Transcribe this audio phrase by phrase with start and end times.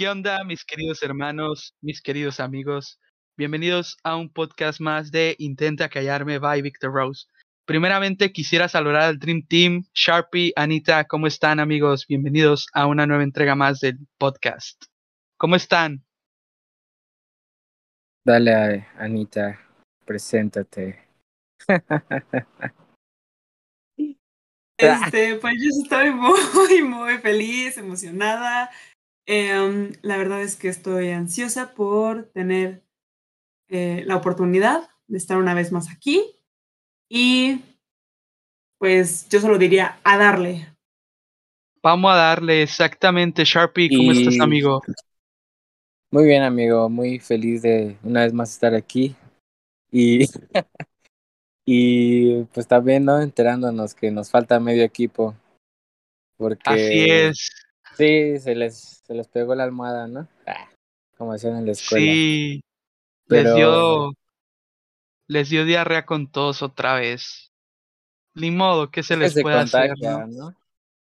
[0.00, 2.98] ¿Qué onda, mis queridos hermanos, mis queridos amigos?
[3.36, 7.26] Bienvenidos a un podcast más de Intenta Callarme by Victor Rose.
[7.66, 12.06] Primeramente quisiera saludar al Dream Team, Sharpie, Anita, ¿cómo están amigos?
[12.08, 14.82] Bienvenidos a una nueva entrega más del podcast.
[15.36, 16.02] ¿Cómo están?
[18.24, 19.60] Dale, Anita,
[20.06, 20.98] preséntate.
[24.80, 28.70] Este, pues yo estoy muy, muy feliz, emocionada.
[29.32, 32.82] Em, la verdad es que estoy ansiosa por tener
[33.68, 36.34] eh, la oportunidad de estar una vez más aquí.
[37.08, 37.60] Y
[38.80, 40.74] pues yo solo diría a darle.
[41.80, 43.96] Vamos a darle exactamente, Sharpie.
[43.96, 44.82] ¿Cómo estás, amigo?
[46.10, 49.14] Muy bien, amigo, muy feliz de una vez más estar aquí.
[49.92, 50.26] Y,
[51.64, 53.20] y pues también, ¿no?
[53.20, 55.36] Enterándonos que nos falta medio equipo.
[56.36, 57.69] Porque Así es.
[58.00, 60.26] Sí, se les, se les pegó la almohada, ¿no?
[60.46, 60.68] Ah,
[61.16, 62.04] como decían en la escuela.
[62.12, 62.60] Sí.
[63.28, 64.12] Pero- Les dio.
[65.28, 67.52] Les dio diarrea con tos otra vez.
[68.34, 69.90] Ni modo, ¿qué se Es les que se puede hacer?
[69.90, 70.50] contagia, ¿no?
[70.50, 70.56] ¿no?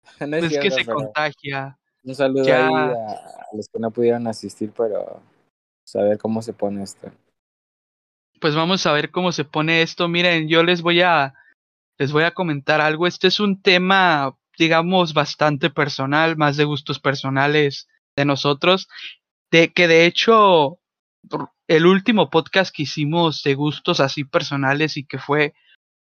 [0.28, 1.78] No es Pues que se contagia.
[2.04, 5.20] un saludo ya- ahí a, a los que no pudieron asistir, pero
[5.84, 7.10] saber cómo se pone esto.
[8.40, 10.08] Pues vamos a ver cómo se pone esto.
[10.08, 11.34] Miren, yo les voy a
[11.98, 13.06] les voy a comentar algo.
[13.06, 18.88] Este es un tema, digamos, bastante personal, más de gustos personales de nosotros,
[19.50, 20.78] de que de hecho
[21.66, 25.54] el último podcast que hicimos de gustos así personales y que fue,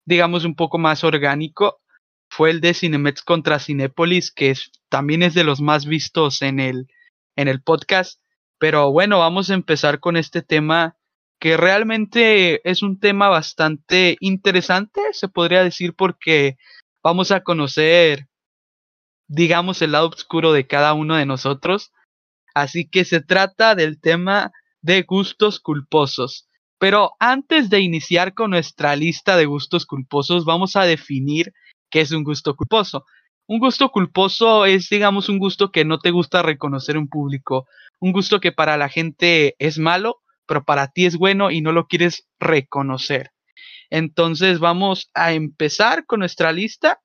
[0.04, 1.80] digamos, un poco más orgánico,
[2.28, 6.60] fue el de Cinemex contra Cinépolis, que es, también es de los más vistos en
[6.60, 6.86] el,
[7.36, 8.20] en el podcast.
[8.58, 10.96] Pero bueno, vamos a empezar con este tema
[11.40, 16.58] que realmente es un tema bastante interesante, se podría decir, porque
[17.02, 18.28] vamos a conocer,
[19.30, 21.92] digamos, el lado oscuro de cada uno de nosotros.
[22.52, 24.50] Así que se trata del tema
[24.82, 26.48] de gustos culposos.
[26.78, 31.52] Pero antes de iniciar con nuestra lista de gustos culposos, vamos a definir
[31.90, 33.04] qué es un gusto culposo.
[33.46, 37.66] Un gusto culposo es, digamos, un gusto que no te gusta reconocer en público,
[38.00, 41.70] un gusto que para la gente es malo, pero para ti es bueno y no
[41.72, 43.30] lo quieres reconocer.
[43.90, 47.00] Entonces vamos a empezar con nuestra lista.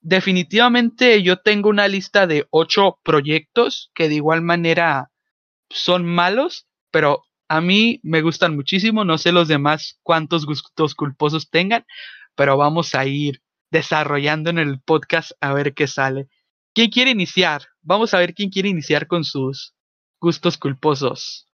[0.00, 5.10] Definitivamente yo tengo una lista de ocho proyectos que de igual manera
[5.70, 9.04] son malos, pero a mí me gustan muchísimo.
[9.04, 11.84] No sé los demás cuántos gustos culposos tengan,
[12.36, 16.28] pero vamos a ir desarrollando en el podcast a ver qué sale.
[16.74, 17.62] ¿Quién quiere iniciar?
[17.82, 19.74] Vamos a ver quién quiere iniciar con sus
[20.20, 21.48] gustos culposos.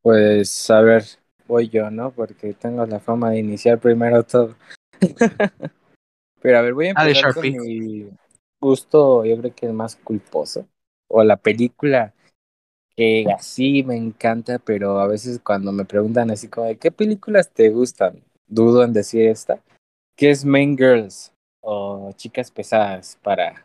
[0.00, 1.04] Pues a ver,
[1.46, 2.10] voy yo, ¿no?
[2.10, 4.56] Porque tengo la fama de iniciar primero todo.
[6.42, 8.08] Pero a ver, voy a Dale, empezar con mi
[8.60, 10.66] gusto, yo creo que el más culposo.
[11.08, 12.12] O la película
[12.96, 17.50] que así me encanta, pero a veces cuando me preguntan así como de qué películas
[17.50, 19.60] te gustan, dudo en decir esta,
[20.16, 21.32] que es Main Girls
[21.62, 23.64] o Chicas Pesadas para,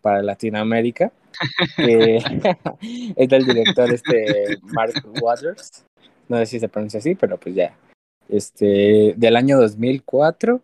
[0.00, 1.12] para Latinoamérica.
[1.76, 2.16] que
[3.16, 5.84] es del director este Mark Waters.
[6.28, 7.76] No sé si se pronuncia así, pero pues ya.
[8.28, 10.62] Este, del año 2004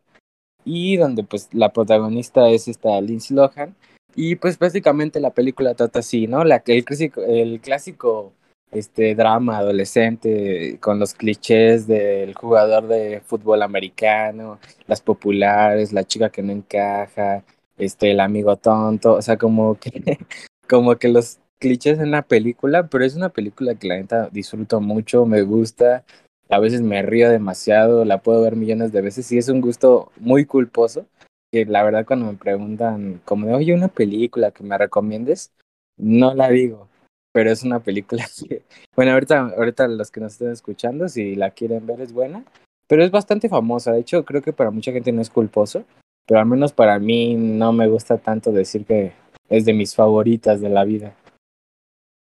[0.65, 3.75] y donde pues la protagonista es esta Lindsay Lohan
[4.15, 6.45] y pues básicamente la película trata así, ¿no?
[6.45, 8.33] La, el clásico, el clásico
[8.71, 16.31] este drama adolescente con los clichés del jugador de fútbol americano, las populares, la chica
[16.31, 17.45] que no encaja,
[17.79, 20.19] este el amigo tonto, o sea, como que
[20.69, 24.81] como que los clichés en la película, pero es una película que la neta disfruto
[24.81, 26.05] mucho, me gusta,
[26.49, 30.11] a veces me río demasiado, la puedo ver millones de veces y es un gusto
[30.17, 31.07] muy culposo,
[31.53, 35.53] que la verdad cuando me preguntan como de, oye, una película que me recomiendes,
[35.97, 36.89] no la digo,
[37.33, 38.63] pero es una película que,
[38.97, 42.45] bueno, ahorita, ahorita los que nos estén escuchando, si la quieren ver es buena,
[42.87, 45.85] pero es bastante famosa, de hecho creo que para mucha gente no es culposo,
[46.27, 49.13] pero al menos para mí no me gusta tanto decir que
[49.49, 51.15] es de mis favoritas de la vida.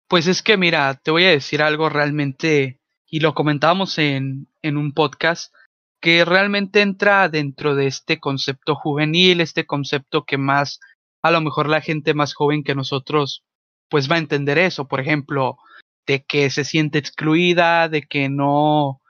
[0.07, 2.77] Pues es que mira, te voy a decir algo realmente,
[3.09, 5.53] y lo comentábamos en, en un podcast,
[6.01, 10.79] que realmente entra dentro de este concepto juvenil, este concepto que más,
[11.21, 13.43] a lo mejor la gente más joven que nosotros,
[13.89, 15.57] pues va a entender eso, por ejemplo,
[16.05, 19.01] de que se siente excluida, de que no,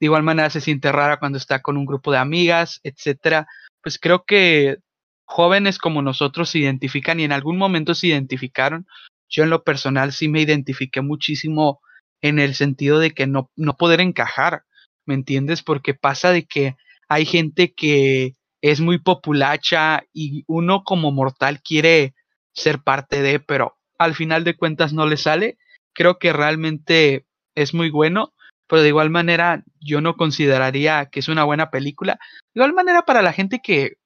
[0.00, 3.46] de igual manera se siente rara cuando está con un grupo de amigas, etcétera.
[3.82, 4.78] Pues creo que
[5.24, 8.86] jóvenes como nosotros se identifican y en algún momento se identificaron
[9.34, 11.80] yo en lo personal sí me identifiqué muchísimo
[12.24, 14.64] en el sentido de que no, no poder encajar,
[15.04, 15.62] ¿me entiendes?
[15.62, 16.74] Porque pasa de que
[17.06, 22.14] hay gente que es muy populacha y uno como mortal quiere
[22.54, 25.58] ser parte de, pero al final de cuentas no le sale.
[25.92, 28.32] Creo que realmente es muy bueno,
[28.68, 32.18] pero de igual manera yo no consideraría que es una buena película.
[32.54, 33.98] De igual manera para la gente que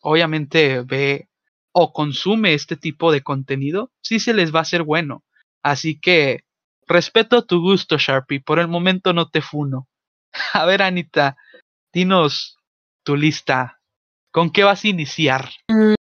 [0.00, 1.30] obviamente ve
[1.72, 5.24] o consume este tipo de contenido, sí se les va a hacer bueno.
[5.62, 6.43] Así que
[6.86, 8.40] respeto tu gusto, Sharpie.
[8.40, 9.88] Por el momento no te funo.
[10.52, 11.36] A ver, Anita,
[11.92, 12.58] dinos
[13.04, 13.80] tu lista.
[14.32, 15.48] ¿Con qué vas a iniciar?
[15.68, 15.94] Mm,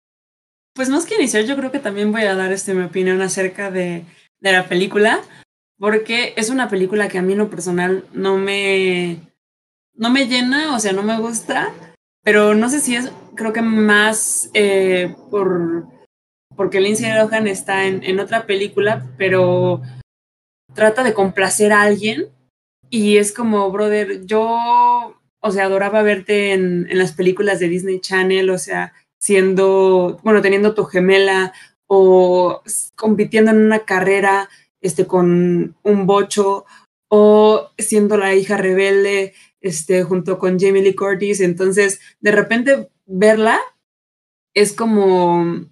[0.75, 3.71] pues más que iniciar, yo creo que también voy a dar este, mi opinión acerca
[3.71, 4.05] de,
[4.41, 5.21] de la película,
[5.79, 9.19] porque es una película que a mí en lo personal no me,
[9.95, 11.75] no me llena, o sea, no me gusta,
[12.23, 15.87] pero no sé si es, creo que más eh, por
[16.57, 19.81] porque Lindsay Lohan está en, en otra película, pero
[20.75, 22.29] trata de complacer a alguien
[22.91, 28.01] y es como, brother, yo, o sea, adoraba verte en, en las películas de Disney
[28.01, 31.53] Channel, o sea, siendo, bueno, teniendo tu gemela
[31.87, 32.63] o
[32.97, 34.49] compitiendo en una carrera
[34.81, 36.65] este, con un bocho
[37.09, 41.41] o siendo la hija rebelde este, junto con Jamie Lee Curtis.
[41.41, 43.61] Entonces, de repente verla
[44.55, 45.67] es como...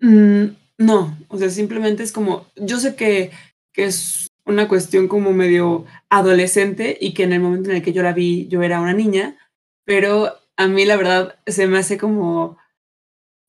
[0.00, 0.44] Mm,
[0.78, 3.30] no, o sea, simplemente es como, yo sé que,
[3.72, 7.92] que es una cuestión como medio adolescente y que en el momento en el que
[7.92, 9.38] yo la vi yo era una niña,
[9.84, 12.58] pero a mí la verdad se me hace como,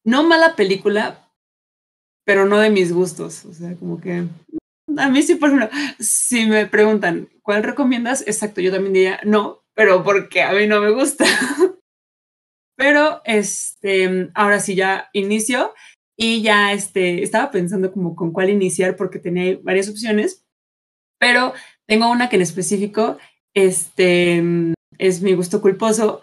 [0.06, 1.30] no mala película,
[2.26, 3.46] pero no de mis gustos.
[3.46, 4.28] O sea, como que
[4.98, 5.70] a mí sí, por ejemplo,
[6.00, 8.24] si me preguntan, ¿cuál recomiendas?
[8.28, 11.26] Exacto, yo también diría no, pero porque a mí no me gusta.
[12.76, 15.74] pero este, ahora sí ya inicio
[16.18, 20.46] y ya este, estaba pensando como con cuál iniciar porque tenía varias opciones,
[21.20, 21.54] pero
[21.88, 23.18] tengo una que en específico
[23.54, 24.44] este,
[24.98, 26.22] es mi gusto culposo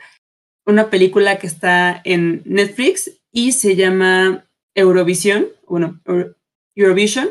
[0.69, 4.44] una película que está en Netflix y se llama
[4.75, 5.99] Eurovisión, bueno,
[6.75, 7.31] Eurovision,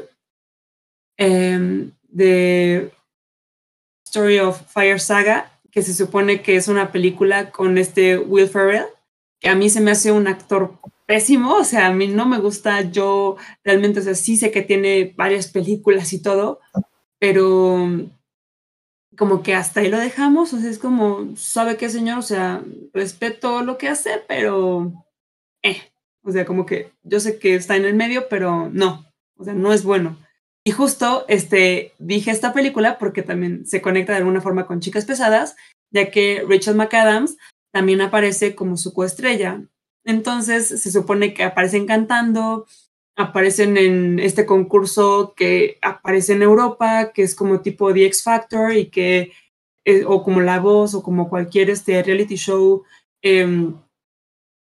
[1.19, 2.92] um, The
[4.07, 8.88] Story of Fire Saga, que se supone que es una película con este Will Ferrell,
[9.39, 12.38] que a mí se me hace un actor pésimo, o sea, a mí no me
[12.38, 16.59] gusta, yo realmente, o sea, sí sé que tiene varias películas y todo,
[17.18, 17.89] pero
[19.18, 22.19] como que hasta ahí lo dejamos, o sea, es como, ¿sabe qué, señor?
[22.19, 22.62] O sea,
[22.94, 24.92] respeto lo que hace, pero,
[25.63, 25.81] eh,
[26.24, 29.06] o sea, como que yo sé que está en el medio, pero no,
[29.38, 30.18] o sea, no es bueno.
[30.65, 35.06] Y justo, este, dije esta película porque también se conecta de alguna forma con Chicas
[35.06, 35.56] Pesadas,
[35.92, 37.38] ya que Rachel McAdams
[37.71, 39.63] también aparece como su coestrella.
[40.07, 42.65] Entonces, se supone que aparecen cantando,
[43.18, 48.71] aparecen en este concurso que aparece en Europa, que es como tipo The X Factor
[48.71, 49.33] y que,
[49.83, 52.83] eh, o como La Voz o como cualquier este reality show
[53.21, 53.74] eh,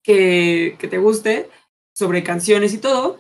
[0.02, 1.50] que, que, te guste
[1.94, 3.20] sobre canciones y todo.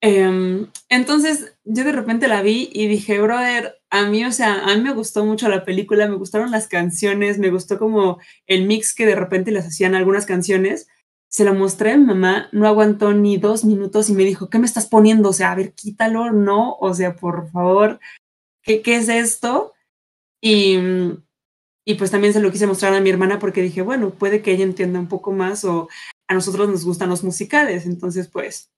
[0.00, 4.74] Eh, entonces yo de repente la vi y dije, brother, a mí, o sea, a
[4.74, 8.94] mí me gustó mucho la película, me gustaron las canciones, me gustó como el mix
[8.94, 10.88] que de repente les hacían algunas canciones
[11.32, 14.66] se lo mostré mi mamá, no aguantó ni dos minutos y me dijo, ¿qué me
[14.66, 15.30] estás poniendo?
[15.30, 18.00] O sea, a ver, quítalo, no, o sea, por favor,
[18.62, 19.72] ¿qué, qué es esto?
[20.42, 20.76] Y,
[21.86, 24.52] y pues también se lo quise mostrar a mi hermana porque dije, bueno, puede que
[24.52, 25.88] ella entienda un poco más o
[26.28, 28.70] a nosotros nos gustan los musicales, entonces pues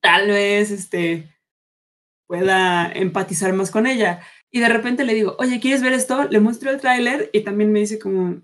[0.00, 1.34] tal vez este
[2.26, 4.20] pueda empatizar más con ella.
[4.50, 6.24] Y de repente le digo, oye, ¿quieres ver esto?
[6.24, 8.42] Le muestro el tráiler y también me dice como,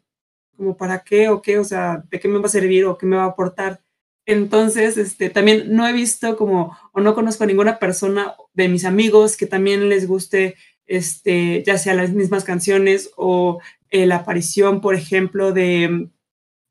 [0.57, 3.07] como para qué o qué, o sea, de qué me va a servir o qué
[3.07, 3.81] me va a aportar.
[4.27, 8.85] Entonces, este, también no he visto como, o no conozco a ninguna persona de mis
[8.85, 10.57] amigos que también les guste,
[10.87, 16.09] este, ya sea las mismas canciones o eh, la aparición, por ejemplo, de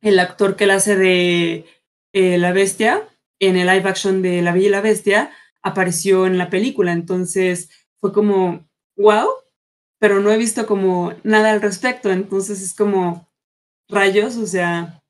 [0.01, 1.65] el actor que la hace de
[2.13, 3.07] eh, La Bestia,
[3.39, 6.91] en el live action de La Bella y la Bestia, apareció en la película.
[6.91, 9.27] Entonces, fue como, wow,
[9.99, 12.11] pero no he visto como nada al respecto.
[12.11, 13.30] Entonces, es como,
[13.91, 15.01] rayos, o sea,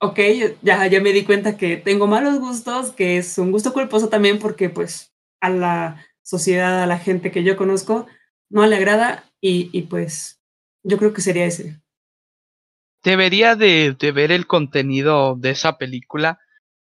[0.00, 0.18] ok,
[0.62, 4.38] ya, ya me di cuenta que tengo malos gustos, que es un gusto culposo también
[4.38, 8.06] porque pues a la sociedad, a la gente que yo conozco,
[8.48, 10.40] no le agrada y, y pues
[10.82, 11.80] yo creo que sería ese.
[13.02, 16.38] Debería de, de, ver el contenido de esa película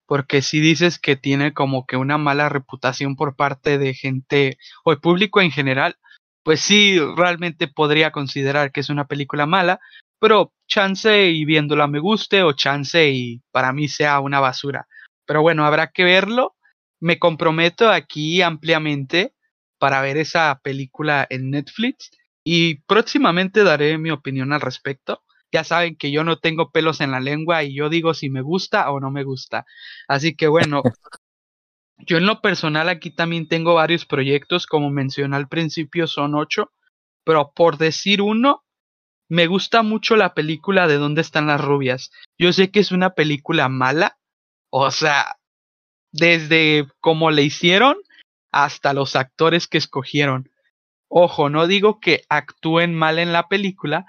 [0.06, 4.90] porque si dices que tiene como que una mala reputación por parte de gente o
[4.90, 5.96] el público en general,
[6.42, 9.80] pues sí, realmente podría considerar que es una película mala,
[10.18, 14.86] pero chance y viéndola me guste o chance y para mí sea una basura.
[15.26, 16.56] Pero bueno, habrá que verlo.
[17.00, 19.34] Me comprometo aquí ampliamente
[19.78, 22.10] para ver esa película en Netflix
[22.44, 25.22] y próximamente daré mi opinión al respecto.
[25.52, 28.42] Ya saben que yo no tengo pelos en la lengua y yo digo si me
[28.42, 29.66] gusta o no me gusta.
[30.06, 30.82] Así que bueno,
[32.06, 36.72] Yo en lo personal aquí también tengo varios proyectos, como mencioné al principio son ocho,
[37.24, 38.64] pero por decir uno,
[39.28, 42.10] me gusta mucho la película de dónde están las rubias.
[42.38, 44.18] Yo sé que es una película mala,
[44.70, 45.36] o sea,
[46.12, 47.96] desde cómo le hicieron
[48.50, 50.50] hasta los actores que escogieron.
[51.08, 54.06] Ojo, no digo que actúen mal en la película,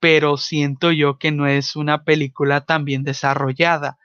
[0.00, 3.98] pero siento yo que no es una película tan bien desarrollada.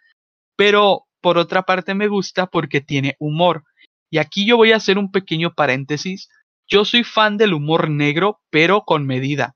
[0.55, 3.63] Pero por otra parte me gusta porque tiene humor.
[4.09, 6.29] Y aquí yo voy a hacer un pequeño paréntesis.
[6.67, 9.55] Yo soy fan del humor negro, pero con medida.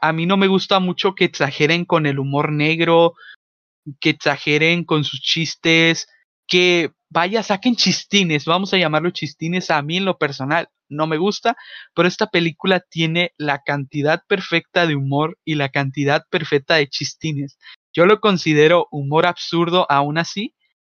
[0.00, 3.14] A mí no me gusta mucho que exageren con el humor negro,
[4.00, 6.06] que exageren con sus chistes,
[6.46, 11.16] que vaya, saquen chistines, vamos a llamarlo chistines a mí en lo personal, no me
[11.16, 11.56] gusta,
[11.94, 17.58] pero esta película tiene la cantidad perfecta de humor y la cantidad perfecta de chistines.
[17.92, 20.54] Yo lo considero humor absurdo aún así,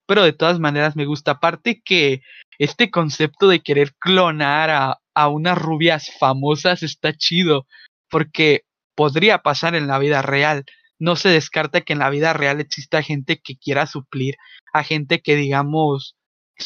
[0.06, 1.32] pero de todas maneras me gusta.
[1.32, 2.22] Aparte que
[2.58, 7.66] este concepto de querer clonar a, a unas rubias famosas está chido,
[8.10, 8.62] porque
[8.94, 10.64] podría pasar en la vida real.
[10.98, 14.36] No se descarta que en la vida real exista gente que quiera suplir
[14.72, 16.16] a gente que, digamos,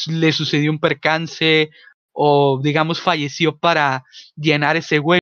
[0.07, 1.69] le sucedió un percance
[2.13, 4.03] o, digamos, falleció para
[4.35, 5.21] llenar ese hueco,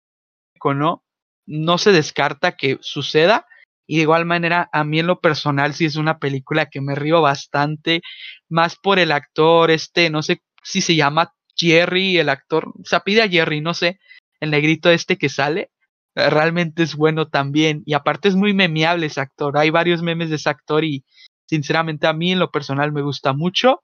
[0.75, 1.03] ¿no?
[1.45, 3.45] No se descarta que suceda.
[3.91, 6.93] Y de igual manera, a mí en lo personal sí es una película que me
[6.93, 8.01] río bastante,
[8.47, 13.23] más por el actor, este, no sé si se llama Jerry, el actor, se pide
[13.23, 13.99] a Jerry, no sé,
[14.41, 15.71] el negrito este que sale,
[16.13, 17.81] realmente es bueno también.
[17.83, 19.57] Y aparte es muy memeable ese actor.
[19.57, 21.03] Hay varios memes de ese actor y
[21.47, 23.81] sinceramente a mí en lo personal me gusta mucho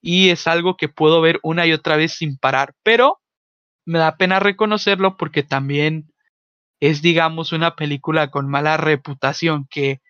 [0.00, 3.20] y es algo que puedo ver una y otra vez sin parar, pero
[3.84, 6.13] me da pena reconocerlo porque también
[6.86, 10.02] es, digamos, una película con mala reputación que,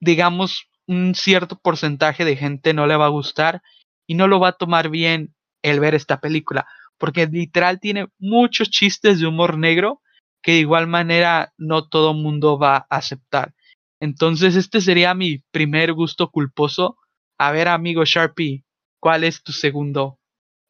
[0.00, 3.62] digamos, un cierto porcentaje de gente no le va a gustar
[4.06, 8.70] y no lo va a tomar bien el ver esta película, porque literal tiene muchos
[8.70, 10.00] chistes de humor negro
[10.40, 13.52] que de igual manera no todo mundo va a aceptar.
[14.00, 16.96] Entonces, este sería mi primer gusto culposo.
[17.38, 18.62] A ver, amigo Sharpie,
[19.00, 20.20] ¿cuál es tu segundo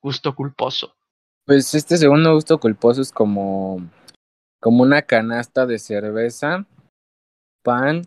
[0.02, 0.97] gusto culposo?
[1.44, 3.90] Pues este segundo gusto culposo es como,
[4.60, 6.66] como una canasta de cerveza,
[7.62, 8.02] pan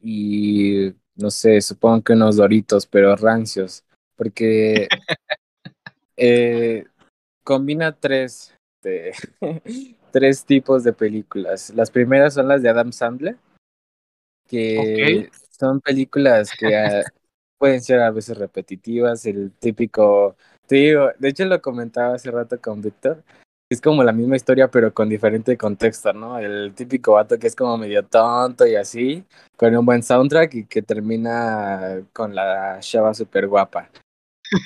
[0.00, 3.84] y no sé, supongo que unos doritos, pero rancios.
[4.16, 4.88] Porque
[6.16, 6.84] eh,
[7.44, 9.12] combina tres, este,
[10.12, 11.70] tres tipos de películas.
[11.74, 13.36] Las primeras son las de Adam Sandler
[14.46, 17.02] que son películas que ah,
[17.58, 22.60] pueden ser a veces repetitivas, el típico, te digo, de hecho lo comentaba hace rato
[22.60, 23.22] con Víctor,
[23.68, 26.38] es como la misma historia pero con diferente contexto, ¿no?
[26.38, 29.24] El típico vato que es como medio tonto y así,
[29.56, 33.90] con un buen soundtrack y que termina con la chava súper guapa.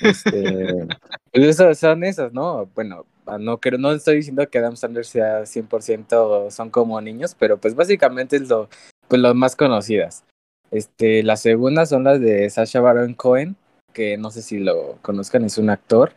[0.01, 0.87] Este,
[1.33, 2.67] pues son esas, ¿no?
[2.75, 3.05] Bueno,
[3.39, 8.35] no, no estoy diciendo que Adam Sandler sea 100% son como niños, pero pues básicamente
[8.35, 8.69] es lo,
[9.07, 10.23] pues las más conocidas.
[10.69, 13.55] Este, las segundas son las de Sasha Baron Cohen,
[13.93, 16.13] que no sé si lo conozcan, es un actor.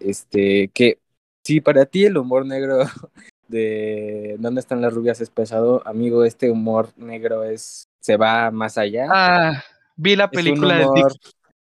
[0.00, 0.98] Este, que
[1.44, 2.78] si para ti el humor negro
[3.48, 5.82] de ¿Dónde están las rubias es pesado?
[5.86, 9.06] Amigo, este humor negro es se va más allá.
[9.10, 9.64] Ah,
[9.96, 10.86] vi la película de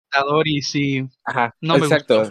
[0.08, 1.08] dictador y sí.
[1.24, 2.22] Ajá, no exacto.
[2.22, 2.30] Me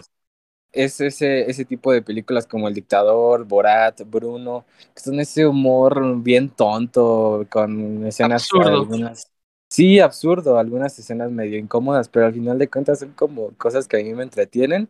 [0.72, 4.64] Es ese, ese tipo de películas como El Dictador, Borat, Bruno,
[4.94, 9.30] que son ese humor bien tonto, con escenas algunas.
[9.70, 13.98] Sí, absurdo, algunas escenas medio incómodas, pero al final de cuentas son como cosas que
[13.98, 14.88] a mí me entretienen.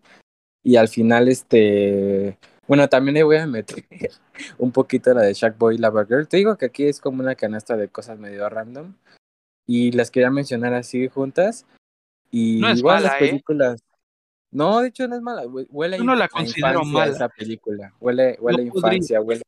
[0.68, 2.36] Y al final, este.
[2.66, 3.86] Bueno, también le voy a meter
[4.58, 6.28] un poquito la de Boy y Lava Girl.
[6.28, 8.92] Te digo que aquí es como una canasta de cosas medio random.
[9.66, 11.64] Y las quería mencionar así juntas.
[12.30, 13.28] Y no es igual mala, las ¿eh?
[13.30, 13.80] películas.
[14.50, 15.46] No, de hecho no es mala.
[15.46, 17.12] Huele Yo no la a considero mala.
[17.12, 17.94] esa película.
[17.98, 19.42] Huele, huele a podría- infancia, huele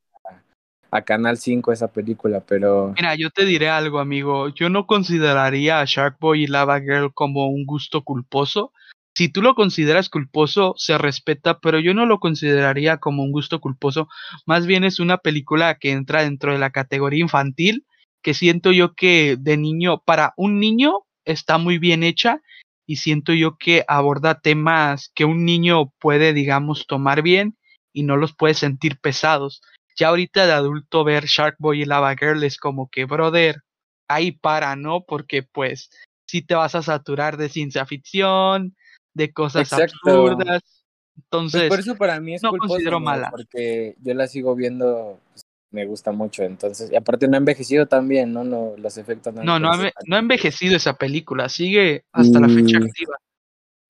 [0.90, 4.48] a, a Canal 5 esa película, pero Mira, yo te diré algo, amigo.
[4.48, 8.72] Yo no consideraría a Sharkboy y Lava Girl como un gusto culposo.
[9.20, 13.60] Si tú lo consideras culposo, se respeta, pero yo no lo consideraría como un gusto
[13.60, 14.08] culposo.
[14.46, 17.84] Más bien es una película que entra dentro de la categoría infantil,
[18.22, 22.40] que siento yo que de niño, para un niño, está muy bien hecha
[22.86, 27.58] y siento yo que aborda temas que un niño puede, digamos, tomar bien
[27.92, 29.60] y no los puede sentir pesados.
[29.96, 33.64] Ya ahorita de adulto ver Sharkboy y Lava Girl es como que, brother,
[34.08, 35.04] ahí para, ¿no?
[35.06, 35.90] Porque pues
[36.26, 38.74] si te vas a saturar de ciencia ficción,
[39.14, 39.96] de cosas Exacto.
[40.04, 40.62] absurdas.
[40.62, 43.30] pues Entonces, por eso para mí es no considero mala.
[43.30, 47.86] porque yo la sigo viendo, pues, me gusta mucho, entonces, y aparte no ha envejecido
[47.86, 48.42] también, ¿no?
[48.44, 52.40] no los efectos no, no, no, ha, envejecido no ha envejecido esa película, sigue hasta
[52.40, 53.16] la fecha Y- activa.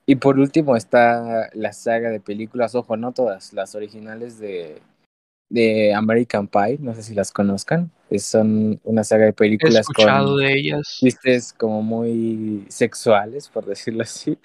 [0.06, 4.82] Y por último está la saga de películas, ojo, no todas, las originales de,
[5.48, 10.30] de American Pie, no sé si las conozcan, son una saga de películas He escuchado
[10.34, 10.96] con de ellas.
[10.98, 14.36] chistes como muy sexuales, por decirlo así.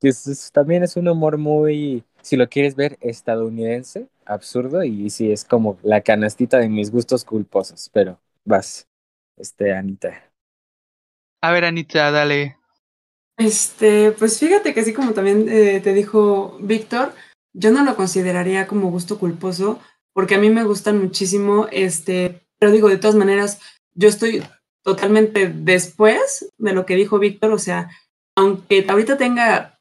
[0.00, 5.10] Que es- es- también es un humor muy, si lo quieres ver, estadounidense, absurdo, y
[5.10, 8.86] sí, es como la canastita de mis gustos culposos, pero vas,
[9.36, 10.22] este, Anita.
[11.42, 12.56] A ver, Anita, dale.
[13.36, 17.12] Este, pues fíjate que así como también eh, te dijo Víctor,
[17.52, 19.80] yo no lo consideraría como gusto culposo,
[20.12, 23.60] porque a mí me gustan muchísimo, este, pero digo, de todas maneras,
[23.94, 24.42] yo estoy
[24.82, 27.90] totalmente después de lo que dijo Víctor, o sea,
[28.36, 29.77] aunque ahorita tenga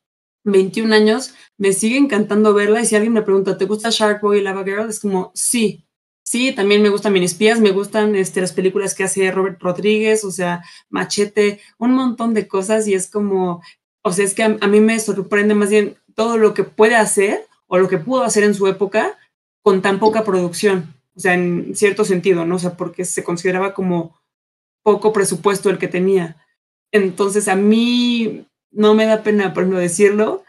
[0.52, 4.40] 21 años, me sigue encantando verla y si alguien me pregunta, ¿te gusta Shark Boy
[4.40, 4.90] y Lava Girl?
[4.90, 5.86] Es como, sí,
[6.24, 10.32] sí, también me gustan Minispías, me gustan este, las películas que hace Robert Rodríguez, o
[10.32, 13.62] sea, Machete, un montón de cosas y es como,
[14.02, 16.96] o sea, es que a, a mí me sorprende más bien todo lo que puede
[16.96, 19.18] hacer o lo que pudo hacer en su época
[19.62, 22.56] con tan poca producción, o sea, en cierto sentido, ¿no?
[22.56, 24.18] O sea, porque se consideraba como
[24.82, 26.38] poco presupuesto el que tenía.
[26.94, 28.48] Entonces, a mí
[28.78, 30.44] no me da pena, por ejemplo, decirlo,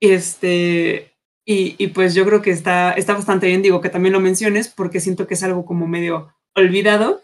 [0.00, 1.12] este,
[1.46, 4.68] y, y pues yo creo que está, está bastante bien, digo, que también lo menciones,
[4.68, 7.20] porque siento que es algo como medio olvidado.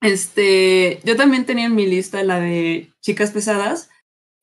[0.00, 3.90] Este, yo también tenía en mi lista la de chicas pesadas,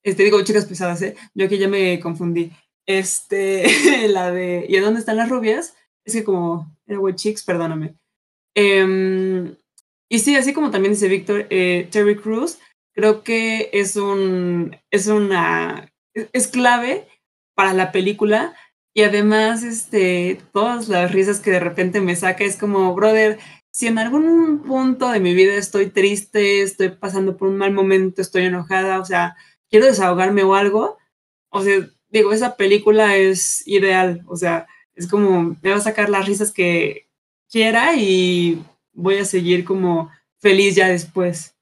[0.04, 1.16] este, digo chicas pesadas, ¿eh?
[1.34, 2.52] Yo aquí ya me confundí.
[2.86, 5.75] Este, la de ¿Y en dónde están las rubias?
[6.06, 7.96] Es que como era güey chicks, perdóname.
[8.56, 9.56] Em,
[10.10, 12.60] y sí, así como también dice Víctor, eh, Terry Crews,
[12.94, 17.08] creo que es un, es una, es, clave
[17.56, 18.56] para la película
[18.94, 23.40] y además, este, todas las risas que de repente me saca es como, brother,
[23.72, 28.22] si en algún punto de mi vida estoy triste, estoy pasando por un mal momento,
[28.22, 29.36] estoy enojada, o sea,
[29.70, 30.98] quiero desahogarme o algo,
[31.50, 36.10] o sea, digo, esa película es ideal, o sea, es como, me va a sacar
[36.10, 37.08] las risas que
[37.50, 41.52] quiera y voy a seguir como feliz ya después.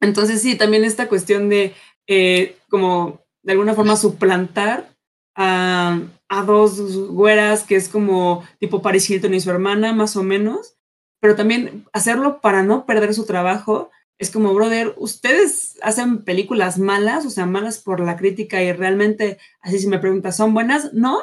[0.00, 1.74] Entonces sí, también esta cuestión de
[2.06, 4.90] eh, como de alguna forma suplantar
[5.36, 6.00] a,
[6.46, 10.76] dos güeras que es como tipo Paris Hilton y su hermana, más o menos,
[11.20, 13.90] pero también hacerlo para no perder su trabajo.
[14.18, 19.38] Es como, brother, ustedes hacen películas malas, o sea, malas por la crítica y realmente,
[19.60, 20.92] así si me preguntas, ¿son buenas?
[20.92, 21.20] No,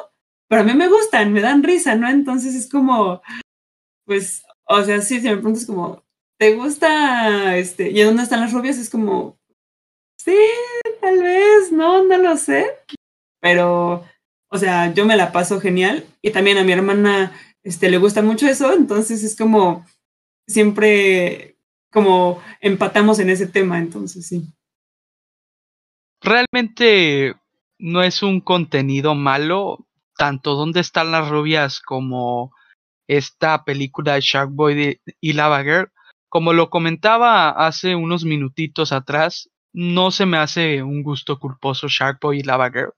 [0.48, 2.08] pero a mí me gustan, me dan risa, ¿no?
[2.08, 3.22] Entonces es como,
[4.04, 6.02] pues, o sea, sí, si me preguntas como,
[6.38, 7.90] ¿te gusta este?
[7.90, 8.78] ¿Y dónde están las rubias?
[8.78, 9.38] Es como,
[10.16, 10.36] sí,
[11.00, 12.66] tal vez, no, no lo sé.
[13.40, 14.04] Pero,
[14.48, 16.06] o sea, yo me la paso genial.
[16.22, 18.72] Y también a mi hermana este, le gusta mucho eso.
[18.72, 19.84] Entonces es como,
[20.46, 21.58] siempre,
[21.92, 23.78] como empatamos en ese tema.
[23.78, 24.44] Entonces sí.
[26.20, 27.34] Realmente
[27.78, 32.52] no es un contenido malo, tanto dónde están las rubias como
[33.06, 35.90] esta película de Shark Boy de, y Lava Girl.
[36.28, 42.18] Como lo comentaba hace unos minutitos atrás, no se me hace un gusto culposo Shark
[42.20, 42.92] Boy y Lava Girl.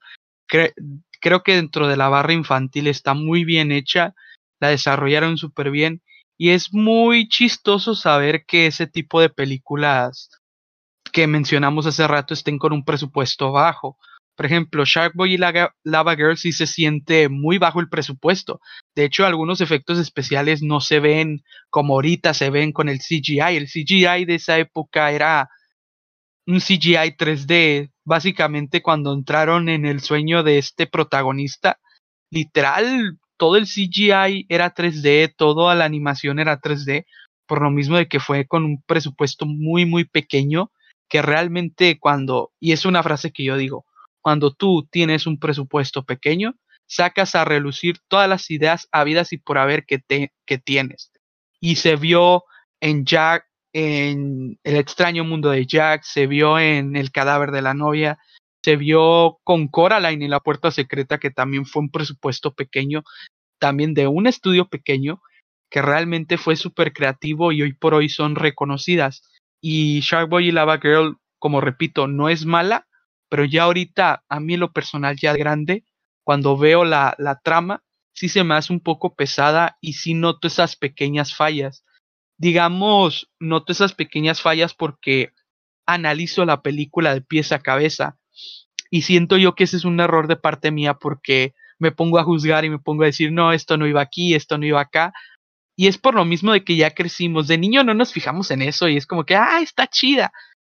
[0.47, 0.75] Cre
[1.21, 4.15] creo que dentro de la barra infantil está muy bien hecha,
[4.59, 6.03] la desarrollaron súper bien
[6.39, 10.31] y es muy chistoso saber que ese tipo de películas
[11.13, 13.99] que mencionamos hace rato estén con un presupuesto bajo.
[14.37, 18.61] Por ejemplo, Shark Boy y Lava Girl sí se siente muy bajo el presupuesto.
[18.95, 23.57] De hecho, algunos efectos especiales no se ven como ahorita se ven con el CGI.
[23.57, 25.49] El CGI de esa época era
[26.47, 27.91] un CGI 3D.
[28.05, 31.79] Básicamente, cuando entraron en el sueño de este protagonista,
[32.31, 37.07] literal, todo el CGI era 3D, toda la animación era 3D,
[37.47, 40.71] por lo mismo de que fue con un presupuesto muy, muy pequeño,
[41.09, 43.85] que realmente cuando, y es una frase que yo digo,
[44.21, 46.55] cuando tú tienes un presupuesto pequeño,
[46.91, 51.13] sacas a relucir todas las ideas habidas y por haber que, te, que tienes.
[51.61, 52.43] Y se vio
[52.81, 57.75] en Jack, en El extraño mundo de Jack, se vio en El cadáver de la
[57.75, 58.19] novia,
[58.65, 63.05] se vio con Coraline en La puerta secreta, que también fue un presupuesto pequeño,
[63.61, 65.23] también de un estudio pequeño,
[65.71, 69.23] que realmente fue súper creativo y hoy por hoy son reconocidas.
[69.61, 72.89] Y Sharkboy y Lava Girl, como repito, no es mala,
[73.29, 75.85] pero ya ahorita, a mí lo personal ya grande,
[76.25, 80.49] cuando veo la, la trama, sí se me hace un poco pesada y sí noto
[80.49, 81.85] esas pequeñas fallas.
[82.39, 85.33] Digamos, noto esas pequeñas fallas porque
[85.87, 88.19] analizo la película de pies a cabeza
[88.91, 92.25] y siento yo que ese es un error de parte mía porque me pongo a
[92.25, 95.13] juzgar y me pongo a decir, no, esto no iba aquí, esto no iba acá.
[95.77, 97.47] Y es por lo mismo de que ya crecimos.
[97.47, 100.33] De niño no nos fijamos en eso y es como que, ah, está chida.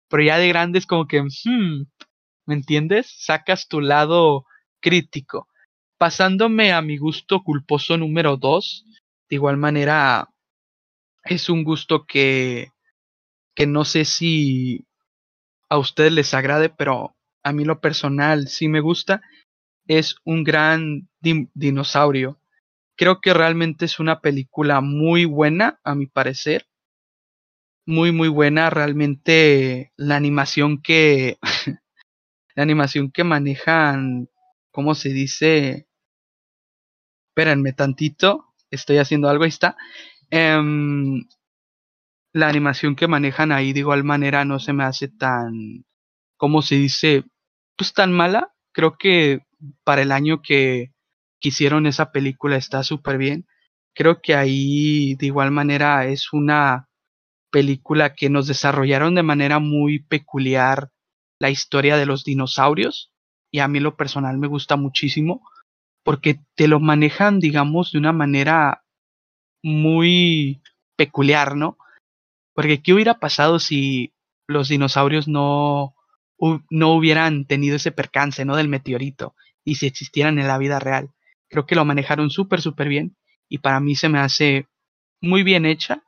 [0.09, 1.85] Pero ya de grande es como que, hmm,
[2.45, 3.13] ¿me entiendes?
[3.17, 4.45] Sacas tu lado
[4.79, 5.47] crítico.
[5.97, 8.85] Pasándome a mi gusto culposo número 2,
[9.29, 10.29] de igual manera
[11.23, 12.71] es un gusto que,
[13.55, 14.85] que no sé si
[15.69, 19.21] a ustedes les agrade, pero a mí lo personal sí me gusta.
[19.87, 22.39] Es un gran dinosaurio.
[22.97, 26.67] Creo que realmente es una película muy buena, a mi parecer.
[27.85, 28.69] Muy, muy buena.
[28.69, 31.37] Realmente la animación que.
[32.55, 34.29] la animación que manejan.
[34.77, 35.87] ¿Cómo se dice?
[37.31, 38.53] Espérenme tantito.
[38.69, 39.43] Estoy haciendo algo.
[39.43, 39.75] Ahí está.
[40.29, 41.23] Em,
[42.31, 45.83] la animación que manejan ahí de igual manera no se me hace tan.
[46.37, 47.23] ¿Cómo se dice?
[47.75, 48.53] Pues tan mala.
[48.71, 49.39] Creo que
[49.83, 50.91] para el año que
[51.39, 53.47] que hicieron esa película está súper bien.
[53.95, 56.87] Creo que ahí de igual manera es una
[57.51, 60.91] película que nos desarrollaron de manera muy peculiar
[61.39, 63.11] la historia de los dinosaurios
[63.51, 65.41] y a mí lo personal me gusta muchísimo
[66.03, 68.83] porque te lo manejan digamos de una manera
[69.63, 70.61] muy
[70.95, 71.77] peculiar, ¿no?
[72.53, 74.13] Porque ¿qué hubiera pasado si
[74.47, 75.95] los dinosaurios no,
[76.69, 78.55] no hubieran tenido ese percance, ¿no?
[78.55, 81.11] Del meteorito y si existieran en la vida real.
[81.49, 83.17] Creo que lo manejaron súper, súper bien
[83.49, 84.67] y para mí se me hace
[85.21, 86.03] muy bien hecha.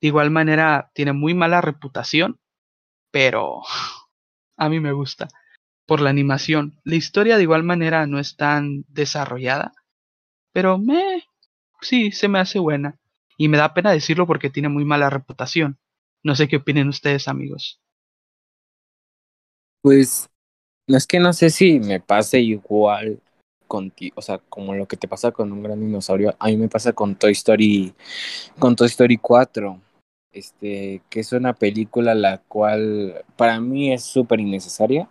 [0.00, 2.38] De igual manera, tiene muy mala reputación,
[3.10, 3.62] pero
[4.56, 5.28] a mí me gusta
[5.86, 6.80] por la animación.
[6.84, 9.72] La historia de igual manera no es tan desarrollada,
[10.52, 11.24] pero me
[11.80, 12.98] sí se me hace buena
[13.36, 15.78] y me da pena decirlo porque tiene muy mala reputación.
[16.22, 17.80] No sé qué opinen ustedes, amigos.
[19.82, 20.30] Pues
[20.86, 23.20] no es que no sé si me pase igual
[24.14, 26.92] o sea, como lo que te pasa con un gran dinosaurio, a mí me pasa
[26.92, 27.94] con Toy Story,
[28.58, 29.80] con Toy Story 4,
[30.32, 35.08] este, que es una película la cual para mí es súper innecesaria.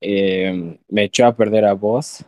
[0.00, 2.24] Eh, me echó a perder a Buzz.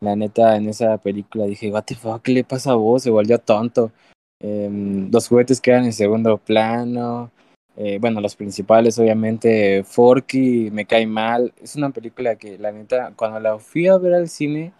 [0.00, 3.04] La neta, en esa película dije, what the fuck, ¿qué le pasa a Buzz?
[3.04, 3.92] Se volvió tonto.
[4.40, 4.68] Eh,
[5.10, 7.30] los juguetes quedan en segundo plano.
[7.76, 11.52] Eh, bueno, los principales, obviamente, Forky me cae mal.
[11.62, 14.72] Es una película que, la neta, cuando la fui a ver al cine,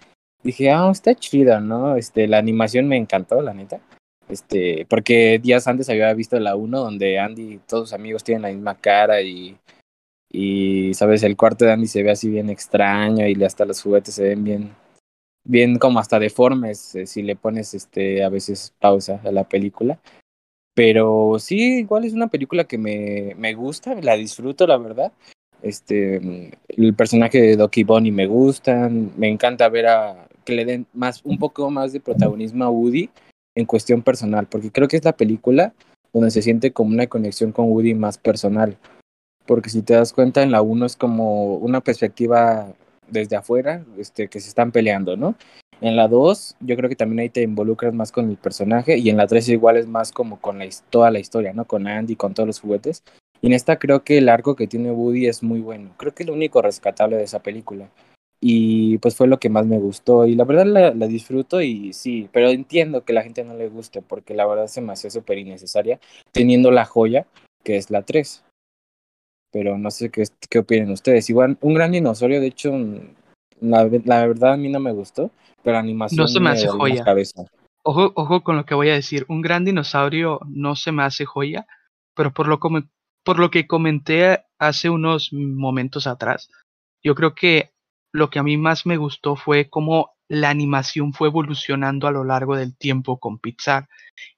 [0.42, 1.96] dije, ah, está chida, ¿no?
[1.96, 3.80] Este, la animación me encantó, la neta.
[4.28, 8.42] Este, porque días antes había visto la 1 donde Andy y todos sus amigos tienen
[8.42, 9.56] la misma cara y,
[10.32, 14.14] y, sabes, el cuarto de Andy se ve así bien extraño y hasta los juguetes
[14.14, 14.74] se ven bien,
[15.44, 19.98] bien como hasta deformes eh, si le pones este, a veces pausa a la película.
[20.74, 25.12] Pero sí, igual es una película que me, me gusta, la disfruto, la verdad.
[25.60, 30.86] Este, el personaje de Doki Bonnie me gustan, me encanta ver a que le den
[30.94, 33.10] más, un poco más de protagonismo a Woody
[33.54, 35.74] en cuestión personal, porque creo que es la película
[36.12, 38.76] donde se siente como una conexión con Woody más personal.
[39.52, 42.72] Porque si te das cuenta, en la 1 es como una perspectiva
[43.10, 45.34] desde afuera, este, que se están peleando, ¿no?
[45.82, 49.10] En la 2, yo creo que también ahí te involucras más con el personaje, y
[49.10, 51.66] en la 3 igual es más como con la, toda la historia, ¿no?
[51.66, 53.02] Con Andy, con todos los juguetes.
[53.42, 55.90] Y en esta creo que el arco que tiene Woody es muy bueno.
[55.98, 57.90] Creo que es lo único rescatable de esa película
[58.40, 61.92] y pues fue lo que más me gustó y la verdad la, la, disfruto y
[61.92, 65.10] sí, pero entiendo que la gente no le guste porque la verdad se me hace
[65.10, 66.00] súper innecesaria
[66.32, 67.26] teniendo la joya
[67.62, 68.42] que es la 3.
[69.52, 71.28] Pero no sé qué, qué opinan ustedes.
[71.30, 72.72] Igual, un gran dinosaurio, de hecho,
[73.60, 75.30] la, la verdad a mí no me gustó,
[75.62, 77.04] pero animación no se me, hace joya.
[77.84, 79.24] Ojo, ojo con lo que voy a decir.
[79.28, 81.66] Un gran dinosaurio no se me hace joya,
[82.14, 86.50] pero por lo, por lo que comenté hace unos momentos atrás,
[87.02, 87.72] yo creo que
[88.12, 92.24] lo que a mí más me gustó fue cómo la animación fue evolucionando a lo
[92.24, 93.88] largo del tiempo con Pixar.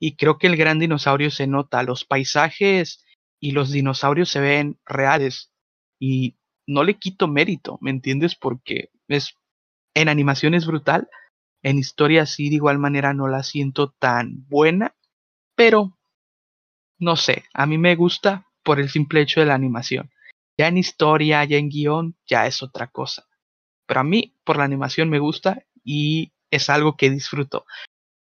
[0.00, 3.03] Y creo que el gran dinosaurio se nota, los paisajes
[3.44, 5.52] y los dinosaurios se ven reales.
[5.98, 8.36] Y no le quito mérito, ¿me entiendes?
[8.36, 9.36] Porque es
[9.92, 11.10] en animación es brutal,
[11.62, 14.94] en historia sí de igual manera no la siento tan buena,
[15.54, 15.98] pero
[16.98, 20.10] no sé, a mí me gusta por el simple hecho de la animación.
[20.56, 23.26] Ya en historia, ya en guion, ya es otra cosa.
[23.84, 27.66] Pero a mí, por la animación, me gusta y es algo que disfruto.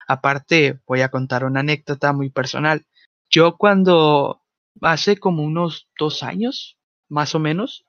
[0.07, 2.85] Aparte, voy a contar una anécdota muy personal.
[3.29, 4.38] Yo cuando
[4.81, 7.85] hace como unos dos años, más o menos,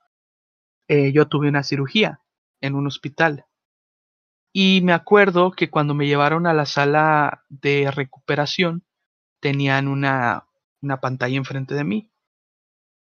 [0.87, 2.21] eh, yo tuve una cirugía
[2.59, 3.45] en un hospital.
[4.53, 8.83] Y me acuerdo que cuando me llevaron a la sala de recuperación,
[9.39, 10.47] tenían una,
[10.81, 12.11] una pantalla enfrente de mí.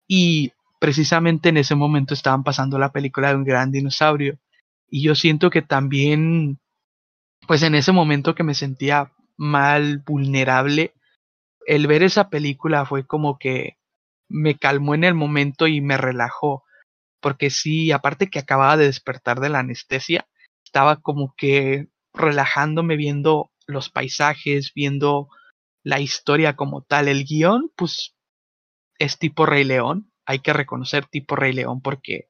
[0.08, 4.40] Y precisamente en ese momento estaban pasando la película de un gran dinosaurio.
[4.90, 6.60] Y yo siento que también,
[7.48, 10.94] pues en ese momento que me sentía mal, vulnerable,
[11.70, 13.78] el ver esa película fue como que
[14.28, 16.64] me calmó en el momento y me relajó.
[17.22, 20.28] porque sí, aparte que acababa de despertar de la anestesia,
[20.66, 25.30] estaba como que relajándome viendo los paisajes, viendo
[25.84, 27.10] la historia como tal.
[27.10, 28.16] El guion, pues,
[29.00, 32.30] es tipo Rey León, hay que reconocer tipo Rey León porque,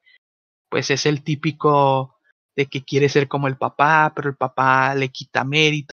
[0.70, 2.16] pues, es el típico
[2.56, 5.94] de que quiere ser como el papá, pero el papá le quita mérito,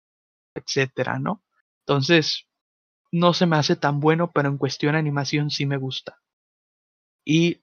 [0.56, 1.44] etcétera, ¿no?
[1.86, 2.48] Entonces,
[3.16, 6.20] no se me hace tan bueno, pero en cuestión de animación sí me gusta.
[7.24, 7.62] Y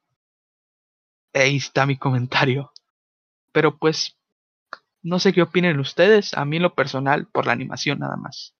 [1.34, 2.72] ahí está mi comentario.
[3.52, 4.16] Pero pues,
[5.02, 8.54] no sé qué opinen ustedes, a mí lo personal, por la animación nada más.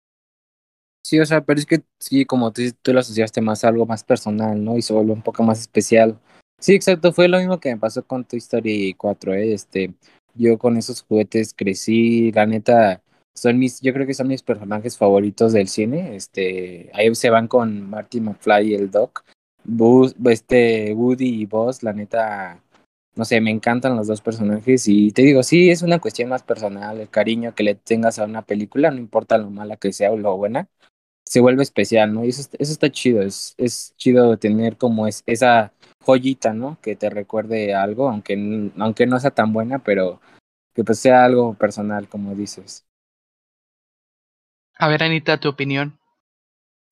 [1.02, 3.86] Sí, o sea, pero es que sí, como tú, tú lo asociaste más a algo
[3.86, 4.76] más personal, ¿no?
[4.76, 6.20] Y se vuelve un poco más especial.
[6.60, 9.54] Sí, exacto, fue lo mismo que me pasó con Toy Story 4, ¿eh?
[9.54, 9.94] Este,
[10.34, 13.02] yo con esos juguetes crecí, la neta,
[13.34, 17.48] son mis, yo creo que son mis personajes favoritos del cine, este, ahí se van
[17.48, 19.24] con Marty McFly y el Doc,
[19.64, 22.62] Buzz, este, Woody y Buzz, la neta,
[23.14, 26.42] no sé, me encantan los dos personajes y te digo, sí, es una cuestión más
[26.42, 30.12] personal, el cariño que le tengas a una película, no importa lo mala que sea
[30.12, 30.68] o lo buena,
[31.24, 32.24] se vuelve especial, ¿no?
[32.24, 36.78] Y eso, eso está chido, es, es chido tener como es, esa joyita, ¿no?
[36.82, 40.20] Que te recuerde algo, aunque, aunque no sea tan buena, pero
[40.74, 42.84] que pues sea algo personal, como dices.
[44.78, 45.98] A ver, Anita, tu opinión.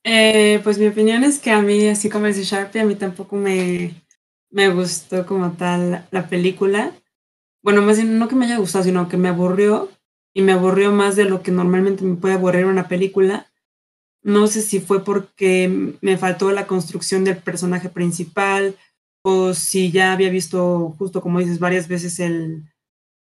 [0.04, 3.36] Eh, pues mi opinión es que a mí, así como dice Sharpie, a mí tampoco
[3.36, 4.02] me,
[4.50, 6.92] me gustó como tal la película.
[7.62, 9.90] Bueno, más bien no que me haya gustado, sino que me aburrió
[10.32, 13.46] y me aburrió más de lo que normalmente me puede aburrir una película.
[14.22, 18.76] No sé si fue porque me faltó la construcción del personaje principal
[19.22, 22.70] o si ya había visto, justo como dices, varias veces el,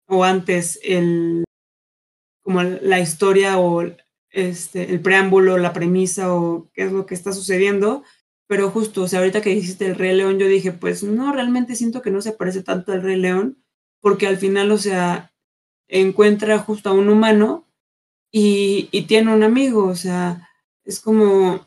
[0.07, 1.43] o antes, el,
[2.43, 3.83] como la historia o
[4.31, 8.03] este, el preámbulo, la premisa o qué es lo que está sucediendo.
[8.47, 11.75] Pero justo, o sea, ahorita que dijiste el Rey León, yo dije, pues no, realmente
[11.75, 13.61] siento que no se parece tanto al Rey León,
[13.99, 15.33] porque al final, o sea,
[15.87, 17.67] encuentra justo a un humano
[18.31, 20.49] y, y tiene un amigo, o sea,
[20.85, 21.65] es como,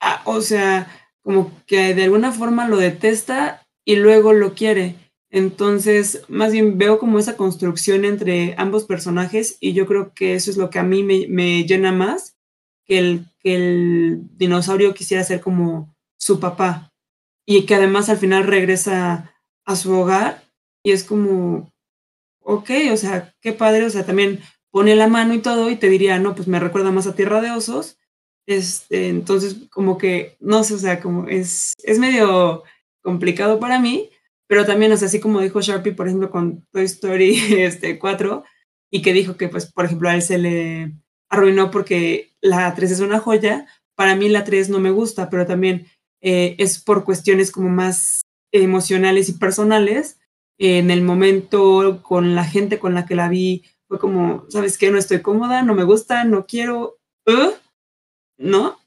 [0.00, 0.88] ah, o sea,
[1.22, 4.96] como que de alguna forma lo detesta y luego lo quiere.
[5.30, 10.50] Entonces, más bien veo como esa construcción entre ambos personajes y yo creo que eso
[10.50, 12.36] es lo que a mí me, me llena más
[12.86, 16.90] que el, el dinosaurio quisiera ser como su papá
[17.46, 20.42] y que además al final regresa a su hogar
[20.82, 21.70] y es como,
[22.40, 25.88] ok, o sea, qué padre, o sea, también pone la mano y todo y te
[25.88, 27.98] diría, no, pues me recuerda más a Tierra de Osos.
[28.46, 32.64] Este, entonces, como que, no sé, o sea, como es, es medio
[33.02, 34.10] complicado para mí,
[34.48, 38.44] pero también, o así como dijo Sharpie, por ejemplo, con Toy Story este, 4,
[38.90, 40.94] y que dijo que, pues, por ejemplo, a él se le
[41.30, 45.46] arruinó porque la 3 es una joya, para mí la 3 no me gusta, pero
[45.46, 45.86] también
[46.22, 50.18] eh, es por cuestiones como más emocionales y personales.
[50.60, 54.90] en el momento con la gente con la que la vi, fue como, ¿sabes qué?
[54.90, 57.52] No estoy cómoda, no me gusta, no quiero, ¿uh?
[58.38, 58.78] ¿no?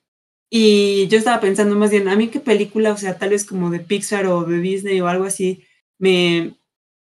[0.54, 3.70] Y yo estaba pensando más bien, a mí qué película, o sea, tal vez como
[3.70, 5.64] de Pixar o de Disney o algo así,
[5.98, 6.56] me,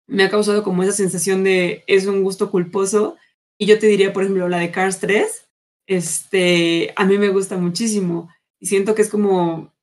[0.08, 3.18] me ha causado como esa sensación de es un gusto culposo.
[3.58, 5.46] Y yo te diría, por ejemplo, la de Cars 3,
[5.88, 8.30] este, a mí me gusta muchísimo
[8.60, 9.74] y siento que es como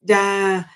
[0.00, 0.70] ya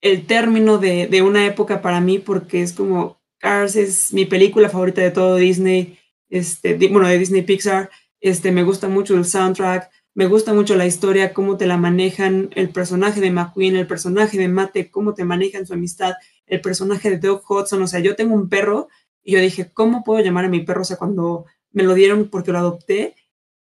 [0.00, 4.68] el término de, de una época para mí porque es como Cars es mi película
[4.68, 9.90] favorita de todo Disney, este, bueno, de Disney Pixar, este, me gusta mucho el soundtrack,
[10.14, 14.38] me gusta mucho la historia, cómo te la manejan, el personaje de McQueen, el personaje
[14.38, 16.14] de Mate, cómo te manejan su amistad,
[16.46, 18.88] el personaje de Doug Hudson, o sea, yo tengo un perro
[19.22, 20.82] y yo dije, ¿cómo puedo llamar a mi perro?
[20.82, 23.14] O sea, cuando me lo dieron porque lo adopté,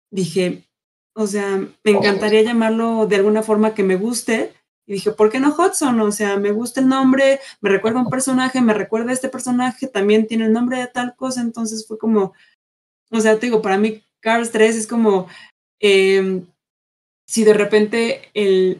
[0.09, 0.67] dije,
[1.13, 4.53] o sea, me encantaría llamarlo de alguna forma que me guste,
[4.87, 5.99] y dije, ¿por qué no Hudson?
[6.01, 9.29] O sea, me gusta el nombre, me recuerda a un personaje, me recuerda a este
[9.29, 12.33] personaje, también tiene el nombre de tal cosa, entonces fue como,
[13.11, 15.27] o sea, te digo, para mí Cars 3 es como,
[15.81, 16.43] eh,
[17.25, 18.79] si de repente el,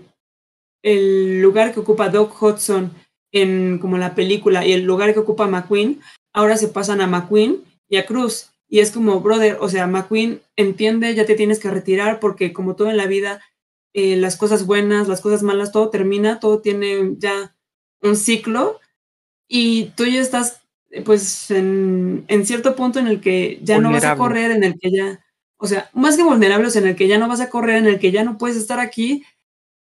[0.84, 2.92] el lugar que ocupa Doc Hudson
[3.32, 6.02] en como la película y el lugar que ocupa McQueen,
[6.34, 8.50] ahora se pasan a McQueen y a Cruz.
[8.68, 12.76] Y es como, brother, o sea, McQueen entiende, ya te tienes que retirar porque como
[12.76, 13.42] todo en la vida
[13.94, 17.56] eh, las cosas buenas, las cosas malas, todo termina, todo tiene ya
[18.02, 18.80] un ciclo
[19.48, 20.62] y tú ya estás
[21.06, 24.80] pues en, en cierto punto en el que ya no vas a correr, en el
[24.80, 25.26] que ya,
[25.62, 28.00] o sea, más que vulnerables, en el que ya no vas a correr, en el
[28.00, 29.24] que ya no puedes estar aquí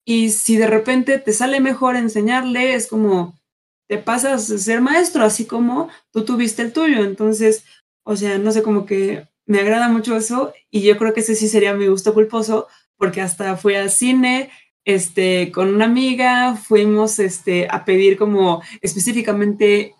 [0.05, 3.39] y si de repente te sale mejor enseñarle, es como
[3.87, 7.63] te pasas a ser maestro, así como tú tuviste el tuyo, entonces,
[8.03, 11.33] o sea, no sé, como que me agrada mucho eso y yo creo que ese
[11.33, 14.49] sí sería mi gusto culposo porque hasta fui al cine,
[14.83, 19.95] este, con una amiga fuimos este, a pedir como específicamente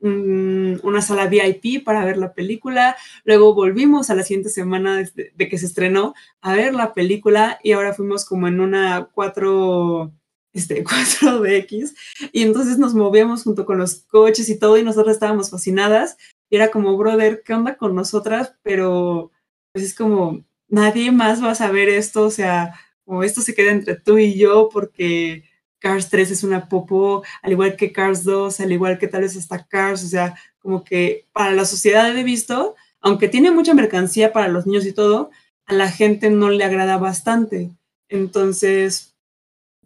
[0.00, 2.96] em, una sala VIP para ver la película.
[3.24, 7.72] Luego volvimos a la siguiente semana de, que se estrenó a ver la película y
[7.72, 10.12] ahora fuimos como en una 4
[10.52, 11.94] este, 4DX,
[12.32, 16.16] y entonces nos movíamos junto con los coches y todo, y nosotros estábamos fascinadas,
[16.50, 18.54] y era como, brother, ¿qué onda con nosotras?
[18.62, 19.30] Pero
[19.72, 23.72] pues es como, nadie más va a saber esto, o sea, como esto se queda
[23.72, 25.44] entre tú y yo, porque
[25.78, 29.36] Cars 3 es una popo, al igual que Cars 2, al igual que tal vez
[29.36, 34.32] hasta Cars, o sea, como que para la sociedad he visto, aunque tiene mucha mercancía
[34.32, 35.30] para los niños y todo,
[35.66, 37.70] a la gente no le agrada bastante.
[38.08, 39.14] Entonces,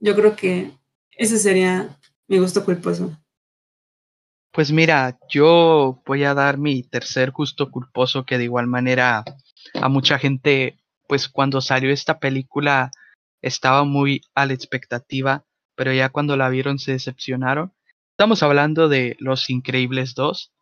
[0.01, 0.71] yo creo que
[1.13, 3.17] ese sería mi gusto culposo.
[4.53, 9.25] Pues mira, yo voy a dar mi tercer gusto culposo que de igual manera
[9.75, 10.79] a mucha gente,
[11.09, 12.91] pues cuando salió esta película
[13.41, 17.73] estaba muy a la expectativa, pero ya cuando la vieron se decepcionaron.
[18.11, 20.53] Estamos hablando de Los Increíbles 2,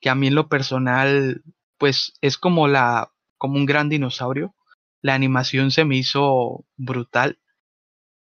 [0.00, 1.42] que a mí en lo personal,
[1.78, 4.54] pues es como la, como un gran dinosaurio.
[5.02, 7.38] La animación se me hizo brutal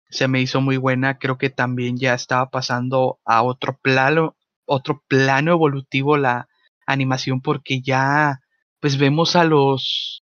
[0.09, 1.17] se me hizo muy buena.
[1.19, 6.47] Creo que también ya estaba pasando a otro plano, otro plano evolutivo la
[6.87, 8.41] animación porque ya
[8.79, 10.23] pues vemos a los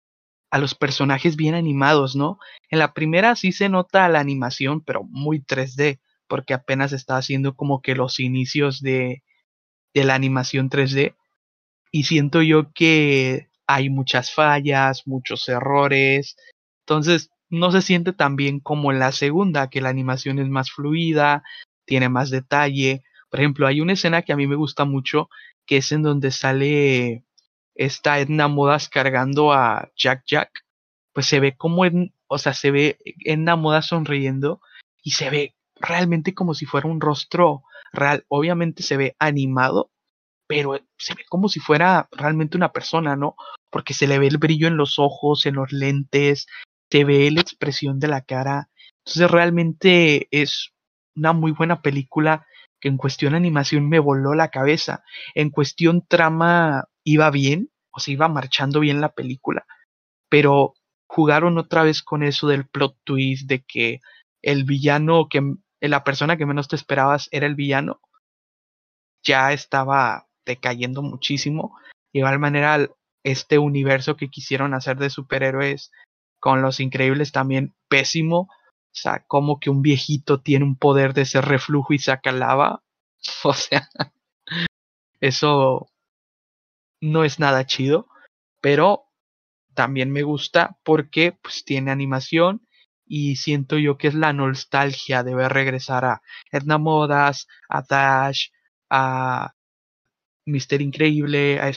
[0.52, 2.38] a los personajes bien animados, ¿no?
[2.70, 7.56] En la primera sí se nota la animación, pero muy 3D, porque apenas está haciendo
[7.56, 9.24] como que los inicios de,
[9.94, 11.16] de la animación 3D.
[11.92, 16.36] Y siento yo que hay muchas fallas, muchos errores.
[16.82, 21.44] Entonces, no se siente tan bien como la segunda, que la animación es más fluida,
[21.86, 23.04] tiene más detalle.
[23.30, 25.30] Por ejemplo, hay una escena que a mí me gusta mucho,
[25.66, 27.26] que es en donde sale
[27.76, 30.50] esta Edna Modas cargando a Jack Jack.
[31.14, 31.84] Pues se ve como,
[32.28, 34.62] o sea, se ve Edna Modas sonriendo
[35.04, 38.26] y se ve realmente como si fuera un rostro real.
[38.28, 39.92] Obviamente se ve animado,
[40.48, 43.36] pero se ve como si fuera realmente una persona, ¿no?
[43.70, 46.48] Porque se le ve el brillo en los ojos, en los lentes,
[46.92, 48.70] se ve la expresión de la cara.
[49.06, 50.74] Entonces realmente es
[51.16, 52.46] una muy buena película
[52.80, 55.04] que en cuestión animación me voló la cabeza.
[55.36, 59.66] En cuestión trama iba bien, o sea, iba marchando bien la película,
[60.30, 60.74] pero
[61.08, 64.02] jugaron otra vez con eso del plot twist de que
[64.42, 65.42] el villano, que
[65.90, 68.00] la persona que menos te esperabas era el villano,
[69.24, 71.78] ya estaba decayendo muchísimo.
[72.14, 72.90] De igual manera,
[73.24, 75.92] este universo que quisieron hacer de superhéroes
[76.40, 78.50] con Los Increíbles también pésimo.
[78.50, 82.84] O sea, como que un viejito tiene un poder de ser reflujo y saca lava.
[83.46, 83.90] O sea,
[85.22, 85.88] eso
[87.02, 88.08] no es nada chido,
[88.60, 89.06] pero
[89.74, 92.68] también me gusta porque pues tiene animación
[93.16, 98.48] y siento yo que es la nostalgia de ver regresar a Edna Modas, a Dash,
[98.90, 99.54] a
[100.48, 101.72] Mister Increíble, a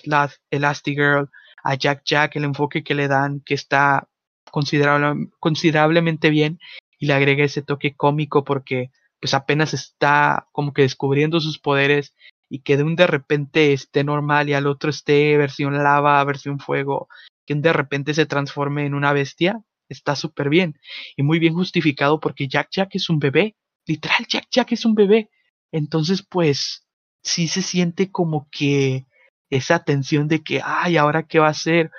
[0.50, 1.28] Elastigirl,
[1.62, 4.08] a Jack Jack, el enfoque que le dan que está
[4.50, 6.58] considerable, considerablemente bien
[6.98, 12.14] y le agregué ese toque cómico porque pues apenas está como que descubriendo sus poderes
[12.48, 16.60] y que de un de repente esté normal y al otro esté versión lava, versión
[16.60, 17.08] fuego,
[17.44, 20.78] que de repente se transforme en una bestia, está súper bien
[21.16, 24.94] y muy bien justificado porque Jack Jack es un bebé, literal Jack Jack es un
[24.94, 25.30] bebé,
[25.72, 26.86] entonces pues
[27.22, 29.06] sí se siente como que
[29.50, 31.90] esa tensión de que, ay, ahora qué va a hacer,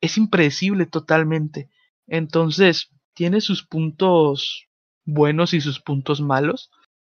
[0.00, 1.70] es impredecible totalmente.
[2.06, 4.66] Entonces, tiene sus puntos
[5.04, 6.70] buenos y sus puntos malos.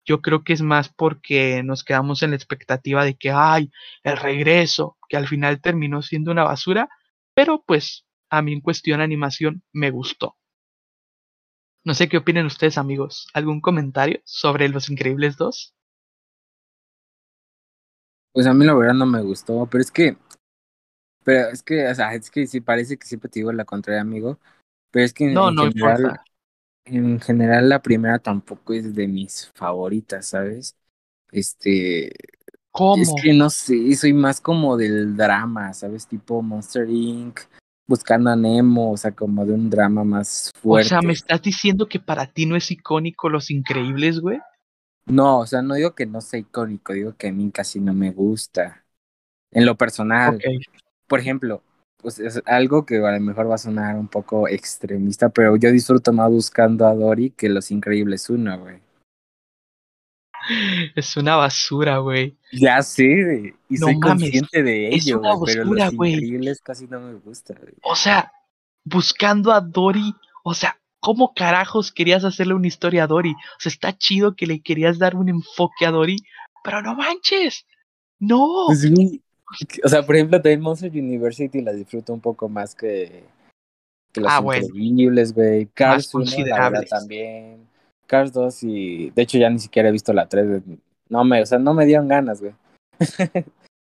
[0.06, 3.72] Yo creo que es más porque nos quedamos en la expectativa de que, ay,
[4.04, 6.90] el regreso, que al final terminó siendo una basura,
[7.34, 10.38] pero pues a mí en cuestión animación me gustó.
[11.86, 13.28] No sé qué opinen ustedes amigos.
[13.34, 15.74] ¿Algún comentario sobre Los Increíbles 2?
[18.32, 20.18] Pues a mí la verdad no me gustó, pero es que
[21.24, 24.02] pero es que, o sea, es que sí parece que siempre te digo la contraria,
[24.02, 24.40] amigo.
[24.92, 26.24] Pero es que en, no, no general, importa.
[26.86, 30.76] en general la primera tampoco es de mis favoritas, ¿sabes?
[31.32, 32.12] Este,
[32.72, 33.02] ¿Cómo?
[33.02, 36.08] es que no sé, soy más como del drama, ¿sabes?
[36.08, 37.42] Tipo Monster Inc.,
[37.90, 40.86] buscando a Nemo, o sea, como de un drama más fuerte.
[40.86, 44.40] O sea, ¿me estás diciendo que para ti no es icónico Los Increíbles, güey?
[45.08, 47.96] No, o sea, no digo que no sea icónico, digo que a mí casi no
[47.96, 48.86] me gusta.
[49.52, 50.40] En lo personal.
[51.08, 51.64] Por ejemplo,
[51.98, 55.72] pues es algo que a lo mejor va a sonar un poco extremista, pero yo
[55.72, 58.82] disfruto más buscando a Dory que Los Increíbles 1, güey.
[60.96, 62.36] Es una basura, güey.
[62.52, 63.54] Ya sé, güey.
[63.70, 66.14] Y No soy mames, consciente de es ello, una güey, pero basura, Los güey.
[66.14, 67.74] Increíbles casi no me gusta, güey.
[67.84, 68.32] O sea,
[68.84, 73.32] buscando a Dory, o sea, ¿Cómo carajos querías hacerle una historia a Dory?
[73.32, 76.18] O sea, está chido que le querías dar un enfoque a Dory,
[76.64, 77.66] pero no manches.
[78.20, 78.66] No.
[78.68, 78.86] Pues.
[79.84, 83.24] O sea, por ejemplo, también Monster University la disfruto un poco más que,
[84.12, 84.42] que Los Ah.
[84.58, 85.68] Increíbles, güey.
[85.68, 87.69] Cars 1, la verdad, también.
[88.10, 89.12] Cars 2 y...
[89.12, 90.48] De hecho, ya ni siquiera he visto la 3.
[90.48, 90.80] güey.
[91.08, 92.54] No me, o sea, no me dieron ganas, güey.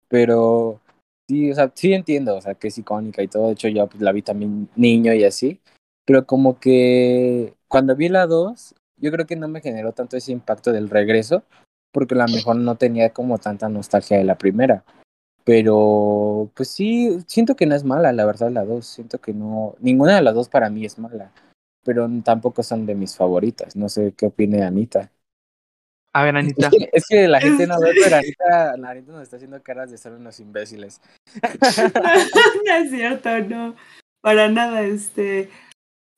[0.10, 0.82] Pero
[1.28, 3.48] sí, o sea, sí entiendo, o sea, que es icónica y todo.
[3.48, 5.60] De hecho, yo pues, la vi también niño y así.
[6.06, 10.34] Pero como que cuando vi la 2, yo creo que no me generó tanto ese
[10.34, 11.44] impacto del regreso,
[11.94, 14.84] porque a lo mejor no tenía como tanta nostalgia de la primera.
[15.44, 18.86] Pero, pues sí, siento que no es mala, la verdad, la 2.
[18.86, 21.32] Siento que no, ninguna de las dos para mí es mala.
[21.84, 23.76] Pero tampoco son de mis favoritas.
[23.76, 25.12] No sé qué opine Anita.
[26.14, 26.68] A ver, Anita.
[26.68, 29.62] Es que, es que la gente no ve, pero Anita, la Anita nos está haciendo
[29.64, 31.02] caras de ser unos imbéciles.
[32.66, 33.76] no es cierto, no.
[34.22, 35.50] Para nada, este.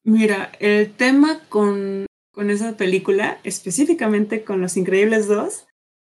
[0.04, 5.66] Mira, el tema con, con esa película, específicamente con Los Increíbles 2,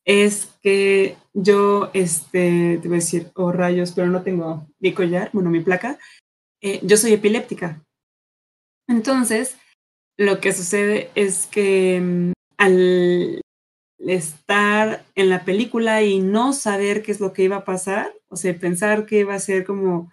[0.05, 5.30] es que yo, este, te voy a decir, oh rayos, pero no tengo mi collar,
[5.32, 5.98] bueno, mi placa.
[6.61, 7.82] eh, yo soy epiléptica.
[8.91, 9.57] Entonces,
[10.18, 13.41] lo que sucede es que mm, al
[13.99, 18.36] estar en la película y no saber qué es lo que iba a pasar, o
[18.36, 20.11] sea, pensar que iba a ser como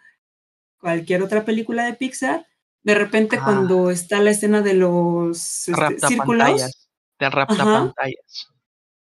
[0.80, 2.46] cualquier otra película de Pixar,
[2.84, 3.44] de repente Ah.
[3.44, 6.88] cuando está la escena de los este, círculos.
[7.20, 8.54] De raptapantallas.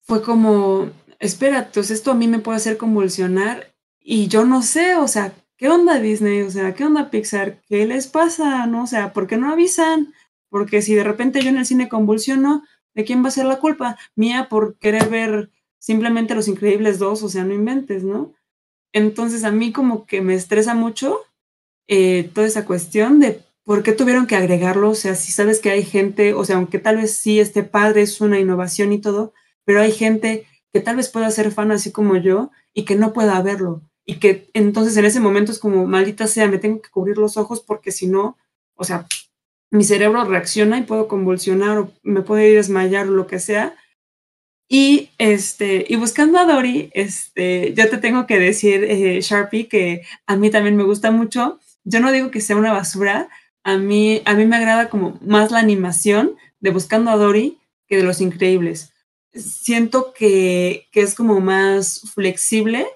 [0.02, 4.94] fue como, espera, entonces esto a mí me puede hacer convulsionar y yo no sé,
[4.94, 6.42] o sea, ¿qué onda Disney?
[6.42, 7.60] O sea, ¿qué onda Pixar?
[7.68, 8.66] ¿Qué les pasa?
[8.66, 8.84] ¿No?
[8.84, 10.12] O sea, ¿por qué no avisan?
[10.48, 12.62] Porque si de repente yo en el cine convulsiono,
[12.94, 13.98] ¿de quién va a ser la culpa?
[14.14, 18.34] Mía por querer ver simplemente Los Increíbles 2, o sea, no inventes, ¿no?
[18.92, 21.20] Entonces a mí como que me estresa mucho
[21.88, 25.70] eh, toda esa cuestión de por qué tuvieron que agregarlo, o sea, si sabes que
[25.70, 29.34] hay gente, o sea, aunque tal vez sí esté padre, es una innovación y todo,
[29.64, 33.12] pero hay gente que tal vez pueda ser fan así como yo y que no
[33.12, 33.82] pueda verlo.
[34.06, 37.36] Y que entonces en ese momento es como, maldita sea, me tengo que cubrir los
[37.36, 38.38] ojos porque si no,
[38.76, 39.06] o sea,
[39.70, 43.76] mi cerebro reacciona y puedo convulsionar o me puede desmayar o lo que sea.
[44.68, 50.02] Y, este, y buscando a Dory, este, yo te tengo que decir, eh, Sharpie, que
[50.26, 51.60] a mí también me gusta mucho.
[51.84, 53.28] Yo no digo que sea una basura,
[53.62, 57.96] a mí, a mí me agrada como más la animación de Buscando a Dory que
[57.96, 58.92] de Los Increíbles.
[59.34, 62.86] Siento que, que es como más flexible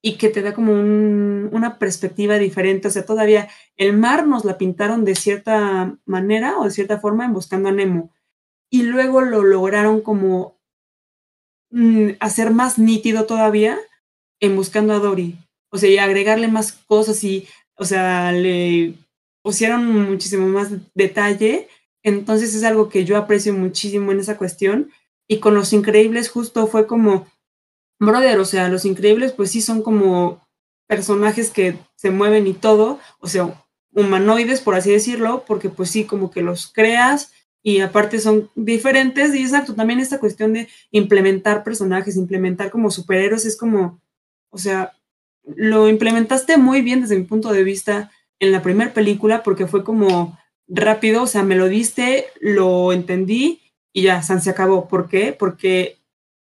[0.00, 2.88] y que te da como un, una perspectiva diferente.
[2.88, 7.24] O sea, todavía el mar nos la pintaron de cierta manera o de cierta forma
[7.24, 8.12] en Buscando a Nemo.
[8.70, 10.58] Y luego lo lograron como
[11.70, 13.78] mm, hacer más nítido todavía
[14.40, 15.36] en Buscando a Dory.
[15.70, 18.94] O sea, y agregarle más cosas y, o sea, le
[19.42, 21.68] pusieron muchísimo más detalle.
[22.02, 24.90] Entonces es algo que yo aprecio muchísimo en esa cuestión.
[25.26, 27.26] Y con Los Increíbles justo fue como,
[27.98, 30.46] brother, o sea, Los Increíbles pues sí son como
[30.86, 36.04] personajes que se mueven y todo, o sea, humanoides, por así decirlo, porque pues sí,
[36.04, 37.32] como que los creas
[37.62, 43.44] y aparte son diferentes y exacto, también esta cuestión de implementar personajes, implementar como superhéroes
[43.44, 44.00] es como,
[44.50, 44.92] o sea,
[45.44, 49.84] lo implementaste muy bien desde mi punto de vista en la primera película porque fue
[49.84, 50.38] como
[50.68, 53.60] rápido, o sea, me lo diste, lo entendí
[53.92, 54.86] y ya, se acabó.
[54.88, 55.34] ¿Por qué?
[55.36, 55.97] Porque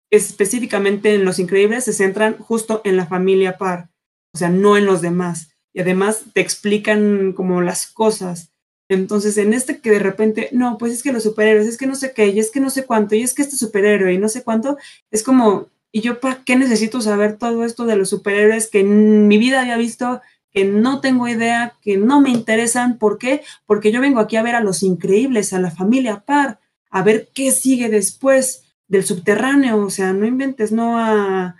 [0.09, 3.89] específicamente en Los Increíbles se centran justo en la familia Par,
[4.33, 5.49] o sea, no en los demás.
[5.73, 8.51] Y además te explican como las cosas.
[8.89, 11.95] Entonces, en este que de repente, no, pues es que los superhéroes, es que no
[11.95, 14.29] sé qué, y es que no sé cuánto, y es que este superhéroe, y no
[14.29, 14.77] sé cuánto,
[15.11, 19.27] es como, ¿y yo para qué necesito saber todo esto de los superhéroes que en
[19.27, 22.97] mi vida había visto, que no tengo idea, que no me interesan?
[22.97, 23.41] ¿Por qué?
[23.65, 27.29] Porque yo vengo aquí a ver a los increíbles, a la familia Par, a ver
[27.33, 31.55] qué sigue después del subterráneo, o sea, no inventes, no a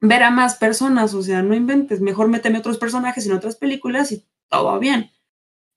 [0.00, 4.12] ver a más personas, o sea, no inventes, mejor méteme otros personajes en otras películas
[4.12, 5.10] y todo bien.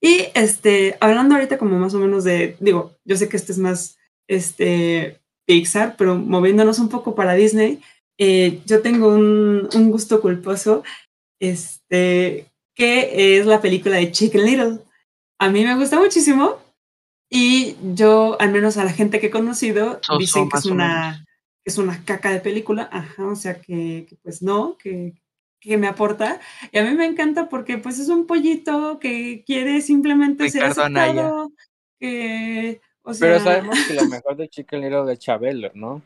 [0.00, 3.58] Y este, hablando ahorita como más o menos de, digo, yo sé que este es
[3.58, 7.80] más este Pixar, pero moviéndonos un poco para Disney,
[8.18, 10.84] eh, yo tengo un, un, gusto culposo,
[11.40, 14.78] este, que es la película de Chicken Little.
[15.38, 16.59] A mí me gusta muchísimo
[17.30, 20.66] y yo, al menos a la gente que he conocido, So- dicen so, que es
[20.66, 21.24] una,
[21.62, 25.14] que es una caca de película, ajá, o sea que, que pues no, que,
[25.60, 26.40] que me aporta.
[26.72, 30.82] Y a mí me encanta porque pues es un pollito que quiere simplemente ser Ricardo
[30.82, 31.52] aceptado,
[32.00, 36.02] que, o sea, Pero sabemos que lo mejor de Chicken Little es Chabelo, ¿no?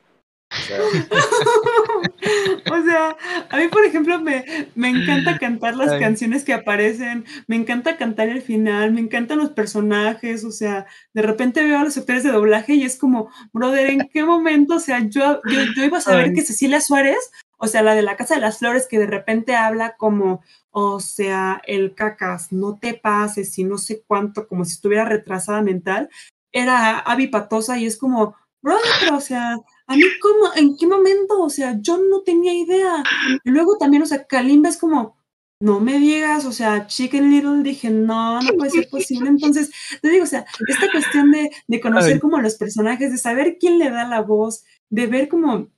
[0.54, 0.78] O sea,
[2.72, 3.16] o sea,
[3.50, 4.44] a mí, por ejemplo, me,
[4.74, 6.00] me encanta cantar las Ay.
[6.00, 11.22] canciones que aparecen, me encanta cantar el final, me encantan los personajes, o sea, de
[11.22, 14.76] repente veo a los actores de doblaje y es como, brother, ¿en qué momento?
[14.76, 16.34] O sea, yo, yo, yo iba a saber Ay.
[16.34, 19.56] que Cecilia Suárez, o sea, la de la Casa de las Flores, que de repente
[19.56, 24.72] habla como, o sea, el cacas, no te pases y no sé cuánto, como si
[24.72, 26.08] estuviera retrasada mental,
[26.52, 29.56] era Avi Patosa y es como, brother, pero, o sea,
[29.86, 30.54] a mí, ¿cómo?
[30.56, 31.42] ¿En qué momento?
[31.42, 33.02] O sea, yo no tenía idea.
[33.44, 35.16] Y luego también, o sea, Kalimba es como,
[35.60, 39.28] no me digas, o sea, Chicken Little, dije, no, no puede ser posible.
[39.28, 39.70] Entonces,
[40.00, 43.78] te digo, o sea, esta cuestión de, de conocer como los personajes, de saber quién
[43.78, 45.68] le da la voz, de ver como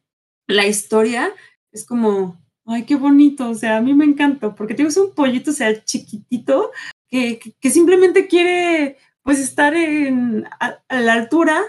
[0.46, 1.32] la historia,
[1.72, 4.96] es como, ay, qué bonito, o sea, a mí me encantó, porque te digo, es
[4.96, 6.70] un pollito, o sea, chiquitito,
[7.08, 11.62] que, que, que simplemente quiere, pues, estar en, a, a la altura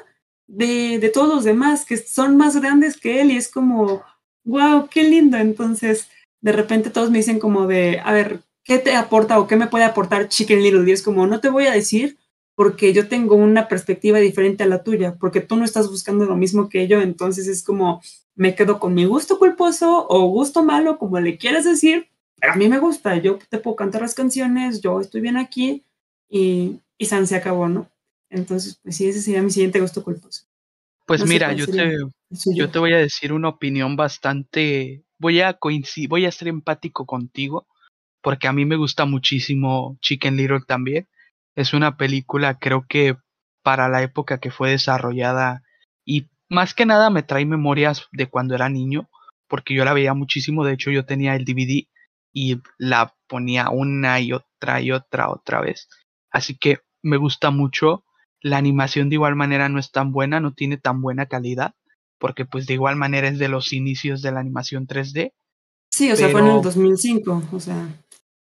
[0.48, 4.04] de, de, todos los demás que son más grandes que él y es como,
[4.45, 5.38] wow, qué lindo.
[5.38, 6.10] Entonces,
[6.41, 9.68] de repente todos me dicen como de, a ver, ¿qué te aporta o qué me
[9.68, 10.89] puede aportar Chicken Little?
[10.89, 12.18] Y es como, no te voy a decir
[12.58, 16.36] porque yo tengo una perspectiva diferente a la tuya, porque tú no estás buscando lo
[16.36, 18.02] mismo que yo, entonces es como,
[18.34, 22.08] me quedo con mi gusto culposo o gusto malo, como le quieras decir,
[22.41, 25.86] a mí me gusta, yo te puedo cantar las canciones, yo estoy bien aquí
[26.30, 27.91] y, y San se acabó, ¿no?
[28.30, 30.46] Entonces, pues sí, ese sería mi siguiente gusto culposo.
[31.06, 31.96] Pues No mira, yo te,
[32.30, 37.06] yo te voy a decir una opinión bastante, voy a coincidir, voy a ser empático
[37.06, 37.66] contigo,
[38.22, 41.08] porque a mí me gusta muchísimo Chicken Little también.
[41.56, 43.16] Es una película, creo que
[43.64, 45.64] para la época que fue desarrollada
[46.06, 49.10] y más que nada me trae memorias de cuando era niño,
[49.48, 51.88] porque yo la veía muchísimo, de hecho yo tenía el DVD
[52.34, 55.90] y la ponía una y otra y otra otra vez.
[56.32, 58.04] Así que me gusta mucho.
[58.42, 61.74] La animación de igual manera no es tan buena, no tiene tan buena calidad,
[62.20, 65.34] porque pues de igual manera es de los inicios de la animación 3D.
[65.90, 67.88] Sí, o sea, fue en el pero- 2005, o sea,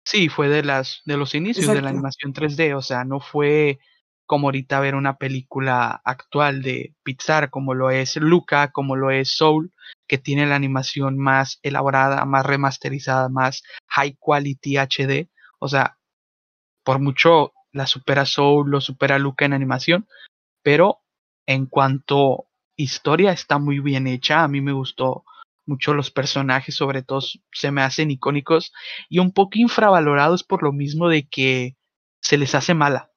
[0.05, 3.79] Sí, fue de las de los inicios de la animación 3D, o sea, no fue
[4.25, 9.35] como ahorita ver una película actual de Pixar como lo es Luca, como lo es
[9.35, 9.71] Soul,
[10.07, 15.97] que tiene la animación más elaborada, más remasterizada, más high quality HD, o sea,
[16.83, 20.07] por mucho la supera Soul, lo supera Luca en animación,
[20.63, 20.99] pero
[21.45, 25.23] en cuanto historia está muy bien hecha, a mí me gustó
[25.65, 28.73] mucho los personajes, sobre todo se me hacen icónicos
[29.07, 31.77] y un poco infravalorados por lo mismo de que
[32.21, 33.11] se les hace mala,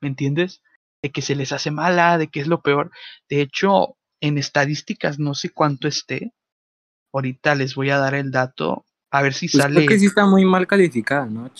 [0.00, 0.62] ¿me entiendes?
[1.02, 2.90] De que se les hace mala, de que es lo peor.
[3.28, 6.32] De hecho, en estadísticas no sé cuánto esté.
[7.12, 9.76] Ahorita les voy a dar el dato, a ver si Pues sale.
[9.76, 11.50] creo que sí está muy mal calificada, ¿no?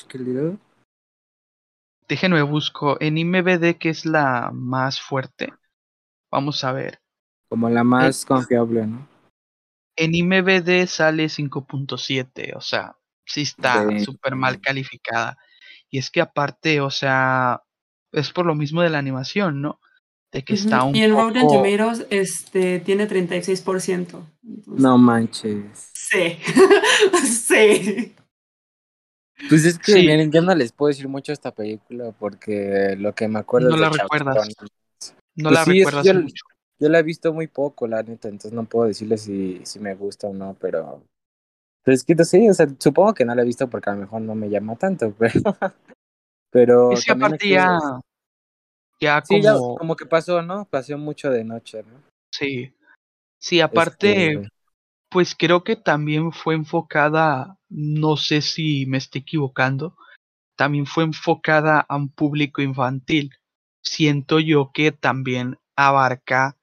[2.09, 5.53] Déjenme busco en IMBD que es la más fuerte.
[6.31, 7.01] Vamos a ver.
[7.49, 9.09] Como la más confiable, ¿no?
[9.97, 15.39] En IMBD sale 5.7, o sea, sí está súper mal calificada.
[15.89, 17.63] Y es que aparte, o sea,
[18.11, 19.81] es por lo mismo de la animación, ¿no?
[20.33, 21.63] De que está un y en Rotten poco...
[21.63, 23.87] Tomatoes este, tiene 36%.
[23.87, 24.25] Entonces,
[24.67, 25.93] No manches.
[25.95, 26.39] Sí,
[27.25, 28.15] sí.
[29.49, 30.07] Pues es que Sí.
[30.07, 33.75] miren, yo no les puedo decir mucho esta película porque lo que me acuerdo No
[33.77, 34.49] es la recuerdas.
[35.37, 36.45] No Pues la sí, recuerdas yo- mucho.
[36.81, 39.95] Yo la he visto muy poco, la neta, entonces no puedo decirles si, si me
[39.95, 41.03] gusta o no, pero...
[41.85, 43.95] Pero es que no sé, o sea, supongo que no la he visto porque a
[43.95, 45.57] lo mejor no me llama tanto, pero...
[46.51, 47.79] Pero Es que aparte ya...
[49.01, 49.77] Ya Sí, ya como...
[49.77, 50.65] como que pasó, ¿no?
[50.67, 52.03] Pasó mucho de noche, ¿no?
[52.33, 52.73] Sí.
[53.39, 54.33] Sí, aparte...
[54.35, 54.49] Este,
[55.11, 59.97] Pues creo que también fue enfocada, no sé si me estoy equivocando,
[60.57, 63.35] también fue enfocada a un público infantil.
[63.83, 66.57] Siento yo que también abarca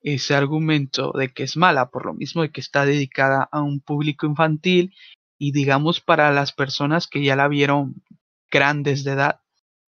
[0.00, 3.80] ese argumento de que es mala, por lo mismo de que está dedicada a un
[3.80, 4.94] público infantil
[5.38, 8.02] y digamos para las personas que ya la vieron
[8.50, 9.40] grandes de edad,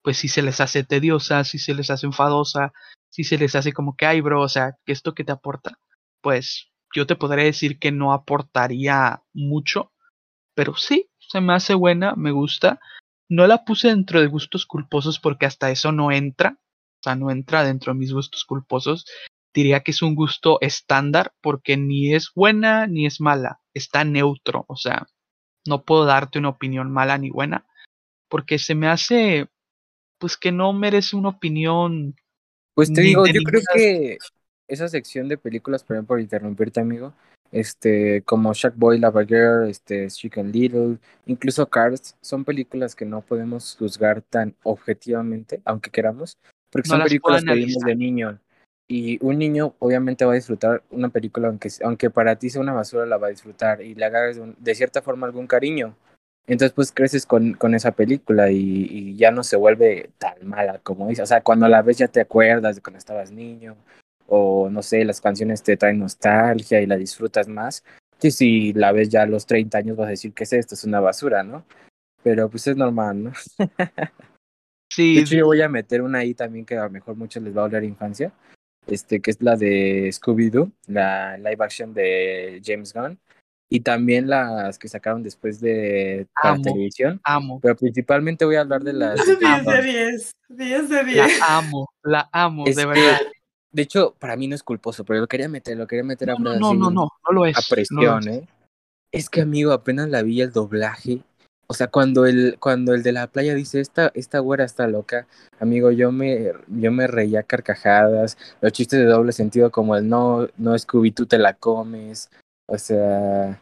[0.03, 2.71] pues si se les hace tediosa, si se les hace enfadosa,
[3.09, 5.79] si se les hace como que, ay bro, o sea, ¿qué esto que te aporta?
[6.21, 9.91] Pues yo te podría decir que no aportaría mucho,
[10.57, 12.79] pero sí, se me hace buena, me gusta.
[13.29, 17.29] No la puse dentro de gustos culposos porque hasta eso no entra, o sea, no
[17.29, 19.05] entra dentro de mis gustos culposos.
[19.53, 24.65] Diría que es un gusto estándar porque ni es buena ni es mala, está neutro,
[24.67, 25.05] o sea,
[25.67, 27.67] no puedo darte una opinión mala ni buena,
[28.27, 29.49] porque se me hace,
[30.17, 32.15] pues que no merece una opinión
[32.73, 34.17] Pues te digo, yo creo que
[34.67, 37.13] esa sección de películas, perdón por interrumpirte, amigo,
[37.51, 43.75] este, como Boy, Lava Girl, este, Chicken Little, incluso Cars, son películas que no podemos
[43.77, 46.37] juzgar tan objetivamente, aunque queramos,
[46.69, 48.39] porque No son películas que vimos de niño.
[48.89, 52.73] Y un niño obviamente va a disfrutar una película, aunque, aunque para ti sea una
[52.73, 55.95] basura, la va a disfrutar y le hagas de, de cierta forma algún cariño.
[56.47, 60.79] Entonces pues creces con, con esa película y, y, ya no se vuelve tan mala
[60.79, 61.21] como dice.
[61.21, 63.75] O sea, cuando la ves ya te acuerdas de cuando estabas niño
[64.27, 67.83] o no sé, las canciones te traen nostalgia y la disfrutas más.
[68.19, 70.75] Sí, si la ves ya a los 30 años vas a decir que es esto,
[70.75, 71.65] es una basura, ¿no?
[72.23, 73.31] Pero pues es normal, ¿no?
[74.89, 75.15] Sí.
[75.15, 77.55] De hecho, yo voy a meter una ahí también que a lo mejor muchos les
[77.55, 78.31] va a oler infancia,
[78.87, 83.19] este, que es la de Scooby-Doo, la live action de James Gunn,
[83.69, 87.59] y también las que sacaron después de Amo, televisión, Amo.
[87.59, 89.83] pero principalmente voy a hablar de las de 10 James de Gunn.
[89.83, 90.31] 10.
[90.47, 91.41] 10 de La 10.
[91.47, 93.19] amo, la amo, Es de verdad.
[93.77, 96.33] De hecho, para mí no es culposo, pero lo quería meter, lo quería meter a
[96.33, 97.55] No, no, prueba no, así, no, no, no lo es.
[97.55, 98.37] a no lo presión, es.
[98.37, 98.47] ¿eh?
[99.11, 101.21] Es que, amigo, apenas la vi el doblaje.
[101.67, 105.27] O sea, cuando el, cuando el de la playa dice, esta, esta güera está loca,
[105.59, 110.47] amigo, yo me, yo me reía carcajadas, los chistes de doble sentido como el no,
[110.57, 112.31] no Scooby, tú te la comes,
[112.67, 113.61] o sea,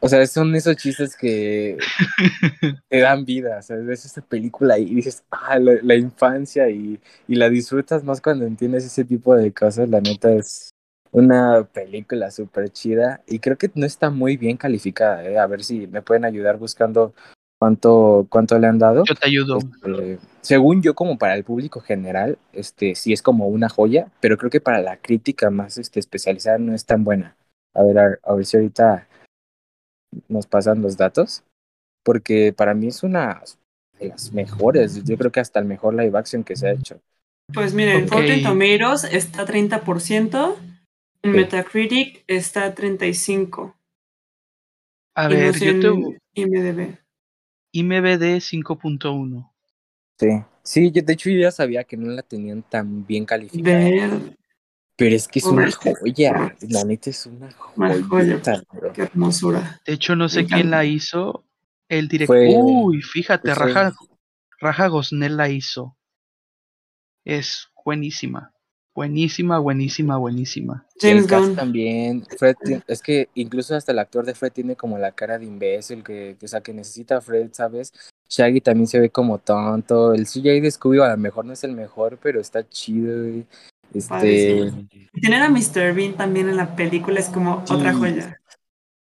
[0.00, 1.78] o sea, son esos chistes que
[2.88, 7.00] te dan vida, o sea, ves esa película y dices, ah, la, la infancia y,
[7.26, 10.70] y la disfrutas más cuando entiendes ese tipo de cosas, la neta es
[11.12, 15.38] una película súper chida y creo que no está muy bien calificada, ¿eh?
[15.38, 17.14] a ver si me pueden ayudar buscando
[17.58, 19.04] cuánto, cuánto le han dado.
[19.04, 19.58] Yo te ayudo.
[19.58, 24.36] Este, según yo, como para el público general, este sí es como una joya, pero
[24.36, 27.36] creo que para la crítica más este, especializada no es tan buena.
[27.74, 29.06] A ver, a, a ver si ahorita
[30.28, 31.44] nos pasan los datos,
[32.04, 33.42] porque para mí es una
[34.00, 37.00] de las mejores, yo creo que hasta el mejor live action que se ha hecho.
[37.52, 38.12] Pues miren, Ok.
[38.12, 40.56] Rotten Tomatoes está 30%,
[41.22, 41.32] en.
[41.32, 43.76] Metacritic está 35%.
[45.16, 45.88] A y no ver, sé yo en te
[46.34, 46.98] IMDb.
[47.72, 49.52] IMBD 5.1.
[50.18, 50.28] Sí,
[50.62, 54.10] sí, yo, de hecho yo ya sabía que no la tenían tan bien calificada, Ver,
[54.96, 58.34] pero es que es una joya, la neta es una joya.
[58.94, 59.80] qué hermosura.
[59.86, 61.44] De hecho, no sé quién la hizo.
[61.88, 62.38] El director.
[62.38, 63.94] Uy, fíjate, Raja,
[64.58, 65.96] Raja Gosnell la hizo.
[67.24, 68.52] Es buenísima.
[68.94, 70.86] Buenísima, buenísima, buenísima.
[70.98, 71.56] James cast Gunn.
[71.56, 75.44] también, Fred, es que incluso hasta el actor de Fred tiene como la cara de
[75.44, 77.92] imbécil que, que, o sea, que necesita a Fred, ¿sabes?
[78.28, 80.14] Shaggy también se ve como tonto.
[80.14, 83.46] El CJ de Scooby a lo mejor no es el mejor, pero está chido, güey.
[83.94, 84.88] Este, Padrísimo.
[85.20, 85.94] Tener a Mr.
[85.94, 87.74] Bean también en la película es como Sí.
[87.74, 88.40] otra joya.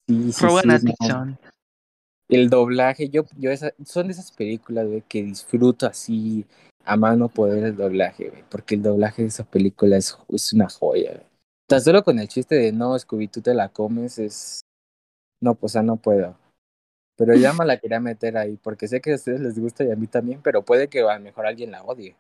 [0.08, 0.76] sí, sí, Rowan sí, no.
[0.76, 1.40] Atkinson.
[2.30, 6.46] El doblaje, yo, yo esa, son de esas películas, güey, que disfruto así
[6.84, 10.70] a mano poder el doblaje, güey, porque el doblaje de esa película es, es una
[10.70, 11.26] joya, güey.
[11.68, 14.62] Tan solo con el chiste de no, Scooby, tú te la comes, es...
[15.42, 16.38] No, pues ya no puedo.
[17.18, 19.92] Pero ya me la quería meter ahí, porque sé que a ustedes les gusta y
[19.92, 22.16] a mí también, pero puede que a lo mejor alguien la odie.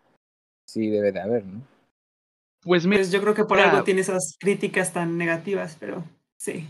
[0.67, 1.61] Sí, debe de haber, ¿no?
[2.67, 3.71] Pues mira, Pues yo creo que por Mira.
[3.71, 6.03] algo tiene esas críticas tan negativas, pero
[6.37, 6.67] sí.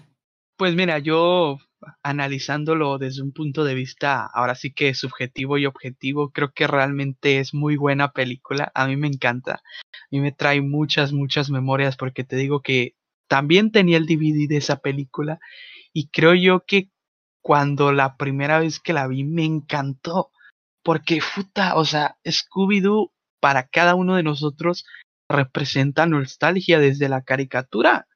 [0.56, 1.58] pues mira, yo
[2.04, 7.39] analizándolo desde un punto de vista ahora sí que subjetivo y objetivo, creo que realmente
[7.39, 8.72] es muy buena película.
[8.76, 9.54] A mí me encanta.
[9.56, 12.95] A mí me trae muchas, muchas memorias porque te digo que
[13.28, 15.39] también tenía el DVD de esa película
[15.93, 16.91] y creo yo que
[17.41, 20.30] cuando la primera vez que la vi me encantó
[20.84, 24.86] porque puta, o sea, Scooby-Doo para cada uno de nosotros
[25.30, 28.08] representa nostalgia desde la caricatura.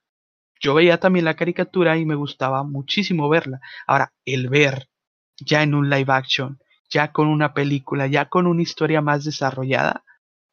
[0.61, 3.59] Yo veía también la caricatura y me gustaba muchísimo verla.
[3.87, 4.89] Ahora, el ver
[5.39, 6.59] ya en un live action,
[6.89, 10.03] ya con una película, ya con una historia más desarrollada,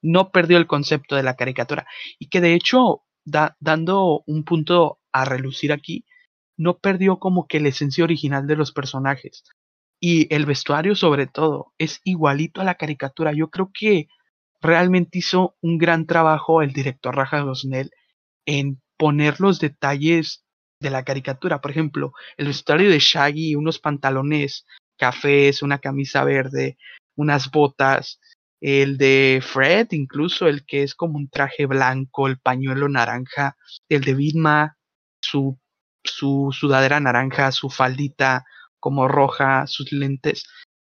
[0.02, 1.86] no perdió el concepto de la caricatura.
[2.18, 6.04] Y que de hecho, da- dando un punto a relucir aquí,
[6.56, 9.44] no perdió como que la esencia original de los personajes.
[10.00, 13.32] Y el vestuario sobre todo es igualito a la caricatura.
[13.32, 14.08] Yo creo que
[14.60, 17.90] realmente hizo un gran trabajo el director Raja Gosnell
[18.46, 20.44] en poner los detalles
[20.80, 21.60] de la caricatura.
[21.60, 24.66] Por ejemplo, el vestuario de Shaggy, unos pantalones
[24.98, 26.76] cafés, una camisa verde,
[27.16, 28.20] unas botas.
[28.60, 33.56] El de Fred, incluso el que es como un traje blanco, el pañuelo naranja.
[33.88, 34.76] El de Vilma,
[35.22, 35.58] su,
[36.02, 38.44] su sudadera naranja, su faldita
[38.80, 40.44] como roja, sus lentes.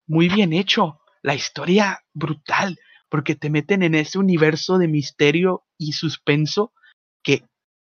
[0.06, 1.00] Muy bien hecho.
[1.22, 2.78] La historia brutal,
[3.14, 6.72] porque te meten en ese universo de misterio y suspenso
[7.22, 7.44] que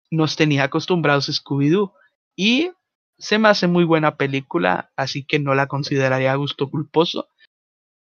[0.09, 1.93] nos tenía acostumbrados Scooby-Doo.
[2.35, 2.71] Y
[3.19, 7.27] se me hace muy buena película, así que no la consideraría gusto culposo,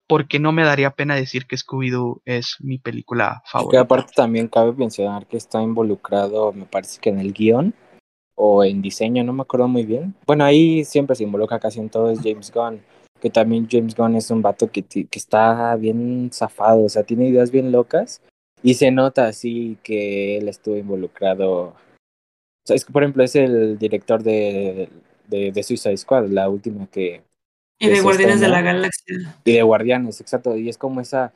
[0.08, 3.82] porque no me daría pena decir que Scooby-Doo es mi película Que favorita.
[3.82, 7.74] aparte también cabe mencionar que está involucrado, me parece que en el guion
[8.34, 10.16] o en diseño, no me acuerdo muy bien.
[10.26, 12.82] Bueno, ahí siempre se involucra casi en todo es James Gunn,
[13.24, 17.26] que también James Gunn es un vato que, que está bien zafado, o sea, tiene
[17.26, 18.20] ideas bien locas
[18.62, 21.68] Y se nota así que él estuvo involucrado.
[21.68, 21.74] O
[22.66, 24.90] sea, es que, por ejemplo, es el director de,
[25.26, 27.22] de, de Suicide Squad, la última que.
[27.78, 29.38] Y de Guardianes de la Galaxia.
[29.42, 30.54] Y de Guardianes, exacto.
[30.58, 31.32] Y es como esa.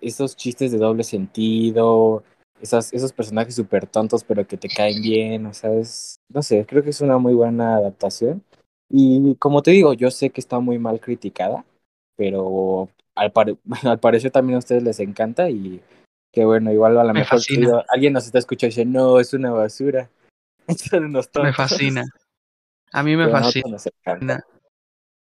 [0.00, 2.24] Esos chistes de doble sentido.
[2.62, 5.44] Esas, esos personajes súper tontos, pero que te caen bien.
[5.44, 6.16] O sea, es.
[6.30, 8.42] No sé, creo que es una muy buena adaptación.
[8.90, 11.64] Y como te digo, yo sé que está muy mal criticada,
[12.16, 15.80] pero al, pare- al parecer también a ustedes les encanta y
[16.32, 17.40] que bueno, igual a lo Me mejor
[17.88, 20.10] alguien nos está escuchando y dice, no, es una basura.
[21.42, 22.04] Me fascina.
[22.92, 24.44] A mí me Pero fascina.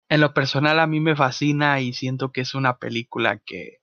[0.09, 3.79] En lo personal a mí me fascina y siento que es una película que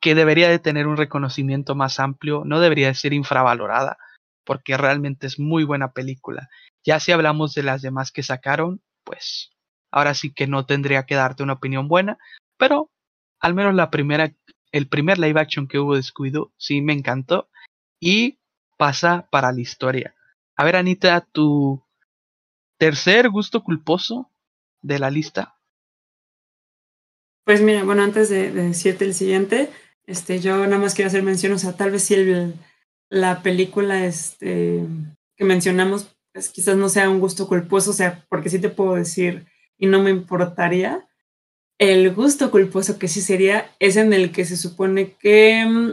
[0.00, 3.96] que debería de tener un reconocimiento más amplio, no debería de ser infravalorada,
[4.44, 6.48] porque realmente es muy buena película.
[6.84, 9.50] Ya si hablamos de las demás que sacaron, pues
[9.90, 12.18] ahora sí que no tendría que darte una opinión buena,
[12.56, 12.90] pero
[13.40, 14.34] al menos la primera,
[14.72, 17.48] el primer live action que hubo de Scooby-Doo sí me encantó
[18.00, 18.38] y
[18.76, 20.14] pasa para la historia.
[20.56, 21.82] A ver, Anita, tu
[22.78, 24.30] tercer gusto culposo
[24.82, 25.56] de la lista.
[27.44, 29.70] Pues mira, bueno, antes de, de decirte el siguiente,
[30.06, 32.54] este, yo nada más quiero hacer mención, o sea, tal vez si el,
[33.10, 34.86] la película este,
[35.36, 38.94] que mencionamos, pues quizás no sea un gusto culposo, o sea, porque sí te puedo
[38.94, 39.46] decir
[39.78, 41.08] y no me importaría.
[41.78, 45.92] El gusto culposo que sí sería es en el que se supone que mm,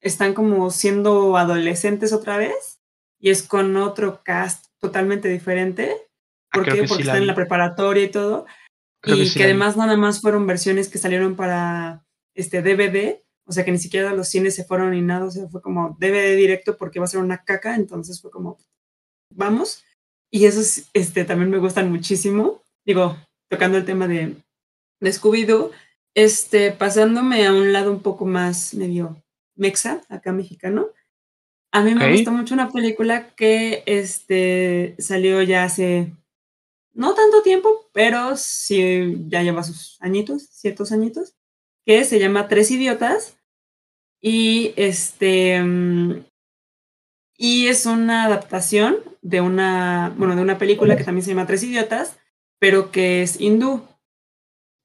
[0.00, 2.80] están como siendo adolescentes otra vez
[3.18, 5.96] y es con otro cast totalmente diferente.
[6.50, 6.80] Ah, ¿Por creo qué?
[6.82, 8.46] que sí Porque la están en la preparatoria y todo
[9.00, 13.52] Creo y que sí además nada más fueron versiones que salieron para este DVD, o
[13.52, 16.36] sea que ni siquiera los cines se fueron ni nada, o sea, fue como DVD
[16.36, 18.58] directo porque va a ser una caca, entonces fue como,
[19.34, 19.84] vamos.
[20.30, 22.62] Y esos este, también me gustan muchísimo.
[22.84, 23.16] Digo,
[23.48, 24.36] tocando el tema de,
[25.00, 25.70] de Scooby-Doo,
[26.14, 29.22] este, pasándome a un lado un poco más medio
[29.56, 30.88] mexa, acá mexicano.
[31.72, 32.12] A mí me Ok.
[32.12, 36.12] gusta mucho una película que este, salió ya hace
[36.94, 41.34] no tanto tiempo, pero sí ya lleva sus añitos, ciertos añitos,
[41.84, 43.35] que se llama Tres Idiotas.
[44.20, 45.62] Y este.
[45.62, 46.24] mm,
[47.38, 51.62] Y es una adaptación de una, bueno, de una película que también se llama Tres
[51.62, 52.16] Idiotas,
[52.58, 53.82] pero que es hindú.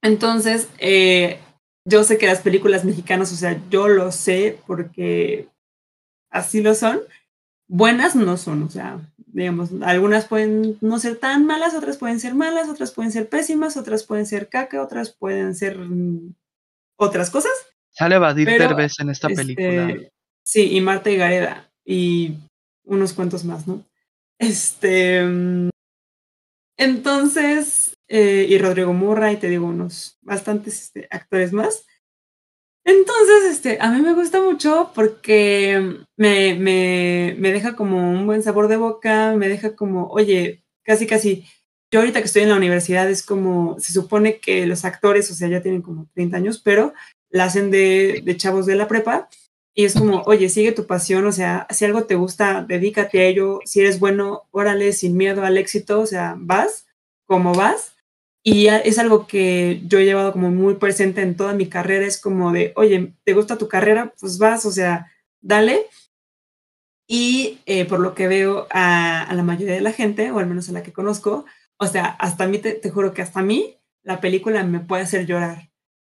[0.01, 1.39] Entonces, eh,
[1.85, 5.47] yo sé que las películas mexicanas, o sea, yo lo sé porque
[6.31, 7.01] así lo son.
[7.67, 12.35] Buenas no son, o sea, digamos, algunas pueden no ser tan malas, otras pueden ser
[12.35, 16.35] malas, otras pueden ser pésimas, otras pueden ser caca, otras pueden ser mm,
[16.97, 17.53] otras cosas.
[17.91, 19.89] Sale Badir Derbez en esta película.
[19.89, 20.11] Este,
[20.43, 22.37] sí, y Marta y Gareda y
[22.85, 23.85] unos cuantos más, ¿no?
[24.39, 25.69] Este, mm,
[26.77, 31.85] entonces, eh, y Rodrigo Murra, y te digo, unos bastantes este, actores más.
[32.83, 38.41] Entonces, este, a mí me gusta mucho porque me, me, me deja como un buen
[38.41, 41.45] sabor de boca, me deja como, oye, casi, casi,
[41.91, 45.35] yo ahorita que estoy en la universidad es como, se supone que los actores, o
[45.35, 46.93] sea, ya tienen como 30 años, pero
[47.31, 49.29] la hacen de, de chavos de la prepa
[49.73, 53.25] y es como, oye, sigue tu pasión, o sea, si algo te gusta, dedícate a
[53.25, 56.87] ello, si eres bueno, órale, sin miedo al éxito, o sea, vas
[57.25, 57.95] como vas.
[58.43, 62.19] Y es algo que yo he llevado como muy presente en toda mi carrera, es
[62.19, 64.13] como de, oye, ¿te gusta tu carrera?
[64.19, 65.11] Pues vas, o sea,
[65.41, 65.87] dale.
[67.07, 70.47] Y eh, por lo que veo a, a, la mayoría de la gente, o al
[70.47, 71.45] menos a la que conozco,
[71.77, 74.79] o sea, hasta a mí, te, te juro que hasta a mí, la película me
[74.79, 75.70] puede hacer llorar.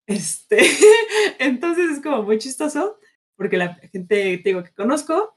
[0.07, 0.59] Este,
[1.39, 2.99] entonces es como muy chistoso,
[3.37, 5.37] porque la gente, te digo, que conozco,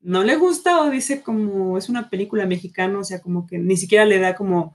[0.00, 3.76] no le gusta o dice como es una película mexicana, o sea, como que ni
[3.76, 4.74] siquiera le da como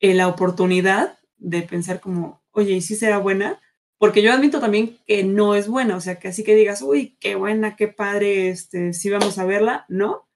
[0.00, 3.60] eh, la oportunidad de pensar como, oye, ¿y si será buena?
[3.98, 7.16] Porque yo admito también que no es buena, o sea, que así que digas, uy,
[7.20, 10.28] qué buena, qué padre, este, sí vamos a verla, no,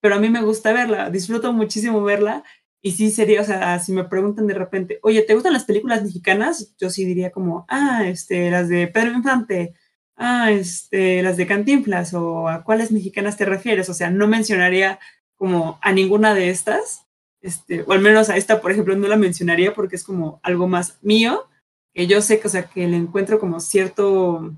[0.00, 2.44] pero a mí me gusta verla, disfruto muchísimo verla
[2.86, 6.02] y sí sería, o sea, si me preguntan de repente, oye, ¿te gustan las películas
[6.02, 6.74] mexicanas?
[6.78, 9.72] Yo sí diría como, ah, este, las de Pedro Infante,
[10.16, 14.98] ah, este, las de Cantinflas o a cuáles mexicanas te refieres, o sea, no mencionaría
[15.36, 17.06] como a ninguna de estas,
[17.40, 20.68] este, o al menos a esta, por ejemplo, no la mencionaría porque es como algo
[20.68, 21.48] más mío,
[21.94, 24.52] que yo sé que, o sea, que le encuentro como cierto,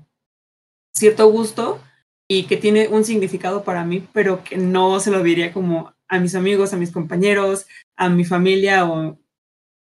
[0.93, 1.79] cierto gusto
[2.27, 6.19] y que tiene un significado para mí, pero que no se lo diría como a
[6.19, 9.19] mis amigos, a mis compañeros, a mi familia o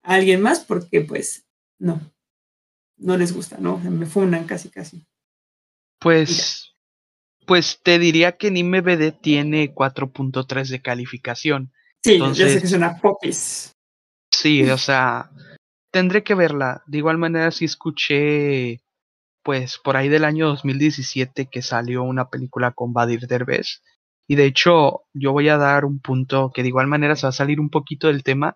[0.03, 1.45] a alguien más, porque pues
[1.79, 2.01] no,
[2.97, 3.77] no les gusta, ¿no?
[3.77, 5.05] Me funan casi, casi.
[5.99, 6.75] Pues,
[7.45, 11.71] pues te diría que Nime BD tiene 4.3 de calificación.
[12.03, 13.71] Sí, Entonces, yo sé que es una popis.
[14.31, 15.29] Sí, o sea,
[15.91, 16.83] tendré que verla.
[16.87, 18.81] De igual manera, sí escuché
[19.43, 23.81] pues por ahí del año 2017 que salió una película con Badir Derbez.
[24.31, 27.31] Y de hecho, yo voy a dar un punto que de igual manera se va
[27.31, 28.55] a salir un poquito del tema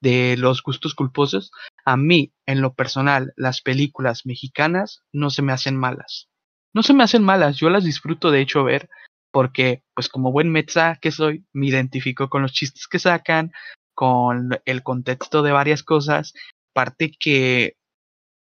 [0.00, 1.50] de los gustos culposos.
[1.84, 6.28] A mí, en lo personal, las películas mexicanas no se me hacen malas.
[6.72, 8.88] No se me hacen malas, yo las disfruto de hecho ver,
[9.32, 13.50] porque pues como buen mezza que soy, me identifico con los chistes que sacan,
[13.96, 16.34] con el contexto de varias cosas,
[16.72, 17.74] parte que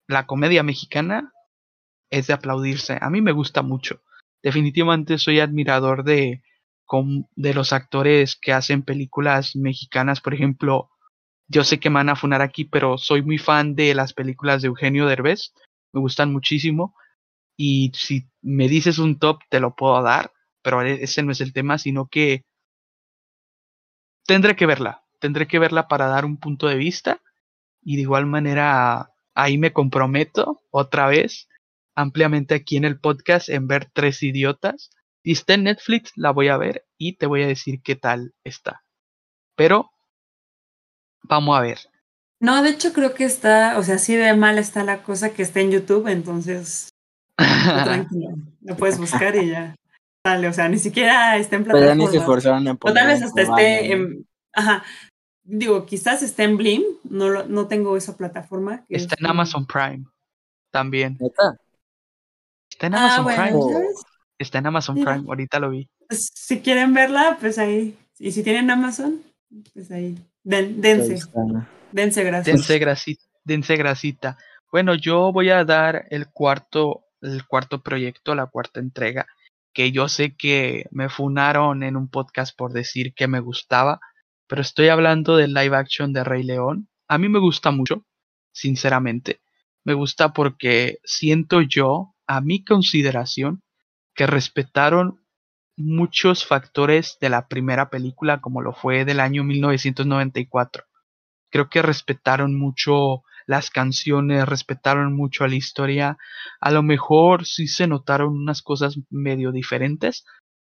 [0.09, 1.33] la comedia mexicana
[2.11, 2.99] es de aplaudirse.
[3.01, 4.03] A mí me gusta mucho.
[4.43, 6.43] Definitivamente soy admirador de,
[7.37, 10.21] de los actores que hacen películas mexicanas.
[10.21, 10.91] Por ejemplo,
[11.49, 14.63] yo sé que me van a funar aquí, pero soy muy fan de las películas
[14.63, 15.53] de Eugenio Derbez.
[15.93, 16.95] Me gustan muchísimo.
[17.57, 20.33] Y si me dices un top, te lo puedo dar.
[20.63, 22.43] Pero e, ese no es el tema, sino que
[24.27, 25.05] tendré que verla.
[25.21, 27.21] Tendré que verla para dar un punto de vista.
[27.83, 31.49] Y de igual manera, ahí me comprometo otra vez
[31.95, 34.91] ampliamente aquí en el podcast en ver Tres Idiotas.
[35.25, 38.35] Si está en Netflix, la voy a ver y te voy a decir qué tal
[38.45, 38.83] está.
[39.57, 39.91] Pero
[41.23, 41.79] vamos a ver.
[42.41, 45.43] No, de hecho creo que está, o sea, así de mal está la cosa que
[45.43, 46.89] está en YouTube, entonces
[47.37, 48.31] tranquilo,
[48.63, 49.77] lo puedes buscar y ya.
[50.25, 52.79] Dale, o sea, ni siquiera está en plataforma.
[52.81, 54.85] o tal vez hasta esté en, ajá,
[55.45, 58.85] digo, quizás esté en Blim, no, no tengo esa plataforma.
[58.89, 60.05] está en Amazon Prime
[60.71, 61.19] también.
[61.21, 63.85] Está en ah, Amazon Prime.
[64.43, 65.89] Está en Amazon Prime, ahorita lo vi.
[66.09, 67.97] Pues, si quieren verla, pues ahí.
[68.19, 69.23] Y si tienen Amazon,
[69.73, 70.19] pues ahí.
[70.43, 71.19] dense.
[71.93, 72.25] Dense
[72.79, 73.25] grasita.
[73.45, 74.39] Dense, grasita.
[74.71, 79.27] Bueno, yo voy a dar el cuarto, el cuarto proyecto, la cuarta entrega,
[79.73, 84.01] que yo sé que me funaron en un podcast por decir que me gustaba,
[84.47, 86.89] pero estoy hablando del live action de Rey León.
[87.09, 88.05] A mí me gusta mucho,
[88.53, 89.41] sinceramente.
[89.85, 93.63] Me gusta porque siento yo a mi consideración,
[94.15, 95.23] que respetaron
[95.77, 100.85] muchos factores de la primera película, como lo fue del año 1994.
[101.51, 106.19] Creo que respetaron mucho las canciones, respetaron mucho a la historia.
[106.61, 110.25] A lo mejor sí se notaron unas cosas medio diferentes,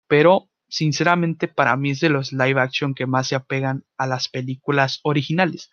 [0.08, 4.28] pero sinceramente para mí es de los live action que más se apegan a las
[4.28, 5.70] películas originales.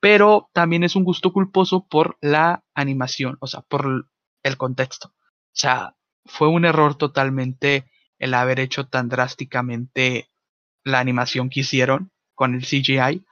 [0.00, 4.06] Pero también es un gusto culposo por la animación, o sea, por
[4.42, 5.08] el contexto.
[5.08, 5.94] O sea,
[6.26, 7.84] fue un error totalmente
[8.18, 10.28] el haber hecho tan drásticamente
[10.84, 13.24] la animación que hicieron con el CGI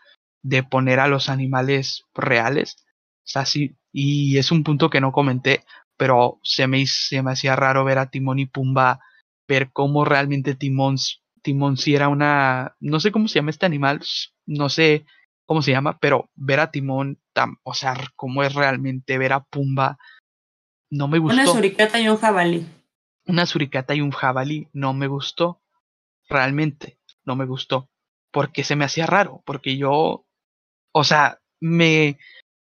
[0.42, 2.76] de poner a los animales reales.
[3.18, 5.64] O sea, sí, y es un punto que no comenté,
[5.96, 9.00] pero se me, se me hacía raro ver a Timón y Pumba,
[9.46, 10.96] ver cómo realmente Timón,
[11.42, 14.00] Timón si era una, no sé cómo se llama este animal,
[14.46, 15.04] no sé
[15.46, 17.18] cómo se llama, pero ver a Timón,
[17.62, 19.98] o sea, cómo es realmente ver a Pumba
[20.90, 21.34] no me gustó.
[21.34, 22.66] Una suricata y un jabalí.
[23.28, 25.60] Una suricata y un jabalí no me gustó.
[26.30, 27.90] Realmente no me gustó.
[28.32, 29.42] Porque se me hacía raro.
[29.44, 30.26] Porque yo,
[30.92, 32.18] o sea, me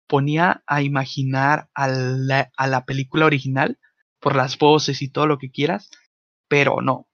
[0.08, 3.80] ponía a imaginar a la, a la película original
[4.20, 5.90] por las voces y todo lo que quieras.
[6.50, 7.08] Pero no,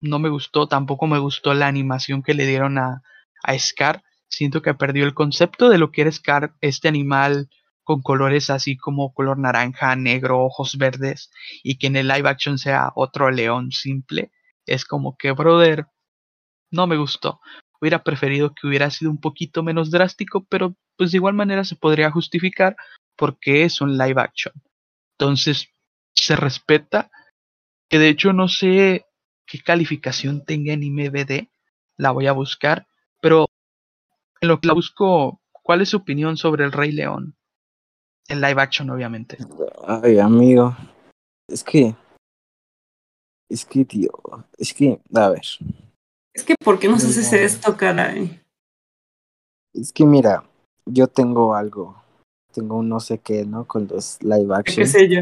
[0.00, 0.68] no me gustó.
[0.68, 3.02] Tampoco me gustó la animación que le dieron a,
[3.42, 4.04] a Scar.
[4.28, 7.50] Siento que perdió el concepto de lo que era Scar, este animal
[7.90, 11.32] con colores así como color naranja, negro, ojos verdes
[11.64, 14.30] y que en el live action sea otro león simple,
[14.64, 15.88] es como que, brother,
[16.70, 17.40] no me gustó.
[17.80, 21.74] Hubiera preferido que hubiera sido un poquito menos drástico, pero pues de igual manera se
[21.74, 22.76] podría justificar
[23.16, 24.54] porque es un live action.
[25.18, 25.68] Entonces,
[26.14, 27.10] se respeta,
[27.88, 29.04] que de hecho no sé
[29.46, 31.48] qué calificación tenga en IMBD,
[31.96, 32.86] la voy a buscar,
[33.20, 33.46] pero
[34.40, 37.34] en lo que la busco, ¿cuál es su opinión sobre el Rey León?
[38.30, 39.36] En live action, obviamente.
[39.84, 40.76] Ay, amigo.
[41.48, 41.96] Es que.
[43.48, 44.12] Es que, tío.
[44.56, 45.42] Es que, a ver.
[46.32, 48.40] Es que, ¿por qué nos haces esto, caray?
[49.74, 50.44] Es que, mira,
[50.86, 52.00] yo tengo algo.
[52.52, 53.66] Tengo un no sé qué, ¿no?
[53.66, 54.84] Con los live action.
[54.84, 55.20] ¿Qué sé yo?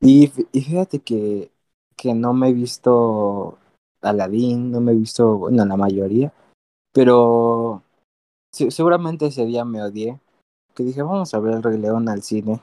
[0.00, 1.50] Y, y fíjate que,
[1.94, 3.58] que no me he visto
[4.00, 6.32] Aladdin, no me he visto, bueno, la mayoría.
[6.90, 7.82] Pero
[8.50, 10.20] seguramente ese día me odié
[10.74, 12.60] que dije, vamos a ver el Rey León al cine.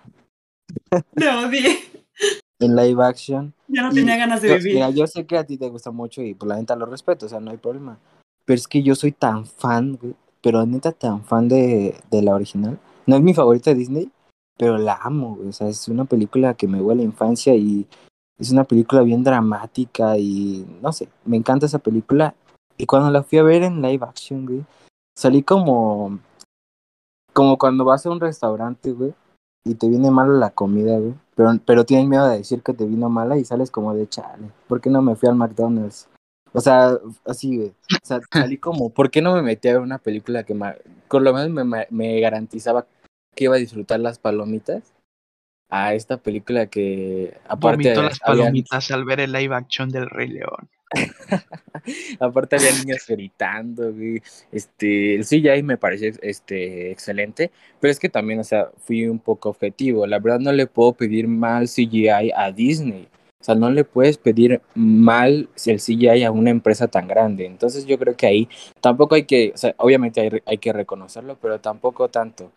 [1.16, 1.80] Me odié.
[2.60, 3.54] En live action.
[3.68, 4.76] Ya no tenía ganas de vivir.
[4.76, 6.86] Mira, yo sé que a ti te gusta mucho y por pues, la neta lo
[6.86, 7.98] respeto, o sea, no hay problema.
[8.46, 12.36] Pero es que yo soy tan fan, güey, pero neta tan fan de, de la
[12.36, 12.78] original.
[13.08, 14.12] No es mi favorita de Disney,
[14.58, 15.50] pero la amo, güey.
[15.50, 17.88] O sea, es una película que me huele a la infancia y
[18.38, 22.36] es una película bien dramática y no sé, me encanta esa película.
[22.78, 24.66] Y cuando la fui a ver en live action, güey,
[25.16, 26.20] salí como
[27.34, 29.14] como cuando vas a un restaurante, güey,
[29.64, 31.14] y te viene mala la comida, güey.
[31.36, 34.52] Pero, pero tienes miedo de decir que te vino mala y sales como de chale.
[34.68, 36.08] ¿Por qué no me fui al McDonald's?
[36.54, 37.70] O sea, así, güey.
[37.70, 40.76] O sea, salí como, ¿por qué no me metí a ver una película que me,
[41.08, 42.86] por lo menos me, me garantizaba
[43.36, 44.94] que iba a disfrutar las palomitas?
[45.70, 47.84] A esta película que, aparte.
[47.84, 50.70] Vomito las palomitas al ver el live action del Rey León.
[52.20, 53.94] Aparte había niños gritando.
[54.52, 59.20] Este, el CGI me parece este, excelente, pero es que también, o sea, fui un
[59.20, 60.06] poco objetivo.
[60.08, 63.08] La verdad no le puedo pedir mal CGI a Disney.
[63.42, 67.48] O sea, no le puedes pedir mal el CGI a una empresa tan grande.
[67.48, 68.50] Entonces yo creo que ahí
[68.82, 72.52] tampoco hay que, o sea, obviamente hay, hay que reconocerlo, pero tampoco tanto.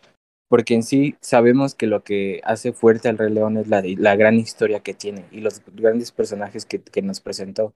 [0.49, 4.14] Porque en sí sabemos que lo que hace fuerte al Rey León es la, la
[4.16, 7.74] gran historia que tiene y los grandes personajes que, que nos presentó.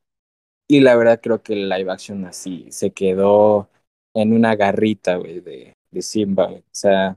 [0.68, 3.68] Y la verdad creo que el live action así se quedó
[4.14, 6.50] en una garrita, güey, de, de Simba.
[6.50, 7.16] O sea,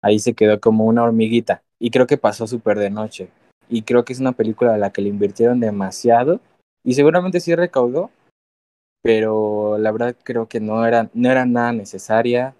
[0.00, 1.64] ahí se quedó como una hormiguita.
[1.80, 3.28] Y creo que pasó súper de noche.
[3.68, 6.40] Y creo que es una película a la que le invirtieron demasiado.
[6.84, 8.10] Y seguramente sí recaudó.
[9.02, 12.54] Pero la verdad creo que no era, no era nada necesaria.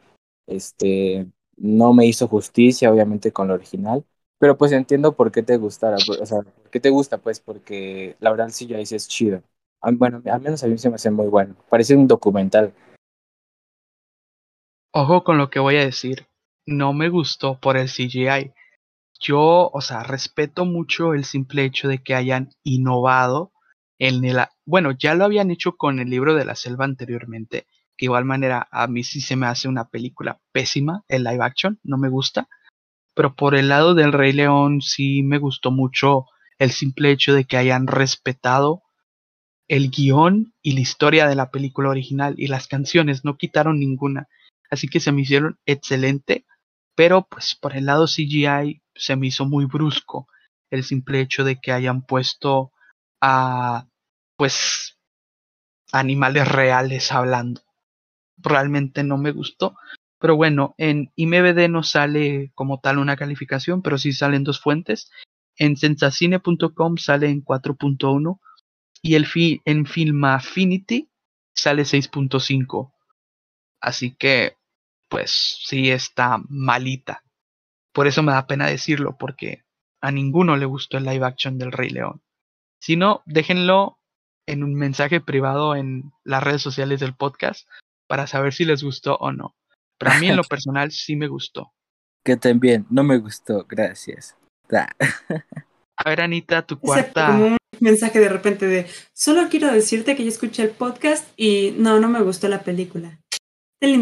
[0.49, 1.26] Este,
[1.57, 4.05] no me hizo justicia, obviamente, con lo original.
[4.38, 5.99] Pero pues entiendo por qué te gustara.
[6.20, 7.18] O sea, ¿por qué te gusta?
[7.18, 9.43] Pues porque la verdad sí ya dices chido.
[9.83, 11.57] Bueno, al menos a mí se me hace muy bueno.
[11.68, 12.72] Parece un documental.
[14.93, 16.26] Ojo con lo que voy a decir.
[16.66, 18.53] No me gustó por el CGI.
[19.18, 23.53] Yo, o sea, respeto mucho el simple hecho de que hayan innovado
[23.99, 24.39] en el...
[24.64, 27.66] Bueno, ya lo habían hecho con el libro de la selva anteriormente.
[27.97, 31.80] Que igual manera a mí sí se me hace una película pésima, el live action,
[31.83, 32.49] no me gusta.
[33.14, 36.26] Pero por el lado del Rey León sí me gustó mucho
[36.59, 38.83] el simple hecho de que hayan respetado
[39.73, 44.29] el guion y la historia de la película original y las canciones, no quitaron ninguna.
[44.70, 46.45] Así que se me hicieron excelente,
[46.95, 50.29] pero pues por el lado CGI se me hizo muy brusco
[50.70, 52.70] el simple hecho de que hayan puesto
[53.23, 53.87] a
[54.37, 54.99] pues
[55.91, 57.62] animales reales hablando.
[58.37, 59.75] Realmente no me gustó.
[60.18, 65.11] Pero bueno, en IMBD no sale como tal una calificación, pero sí salen dos fuentes.
[65.57, 68.39] En sensacine.com sale en 4.1
[69.03, 69.27] y el
[69.65, 71.11] en Film Affinity
[71.55, 72.93] sale 6.5.
[73.81, 74.57] Así que,
[75.09, 77.25] pues sí está malita.
[77.93, 79.65] Por eso me da pena decirlo, porque
[80.01, 82.23] a ninguno le gustó el live action del Rey León.
[82.81, 83.99] Si no, déjenlo
[84.47, 87.69] en un mensaje privado en las redes sociales del podcast
[88.09, 89.57] para saber si les gustó o no.
[89.99, 91.73] Pero a mí en lo personal sí me gustó.
[92.25, 94.37] Que también, no me gustó, gracias.
[95.97, 100.62] A ver, Anita, tu cuarta mensaje de repente de, solo quiero decirte que yo escuché
[100.62, 103.18] el podcast y no, no me gustó la película.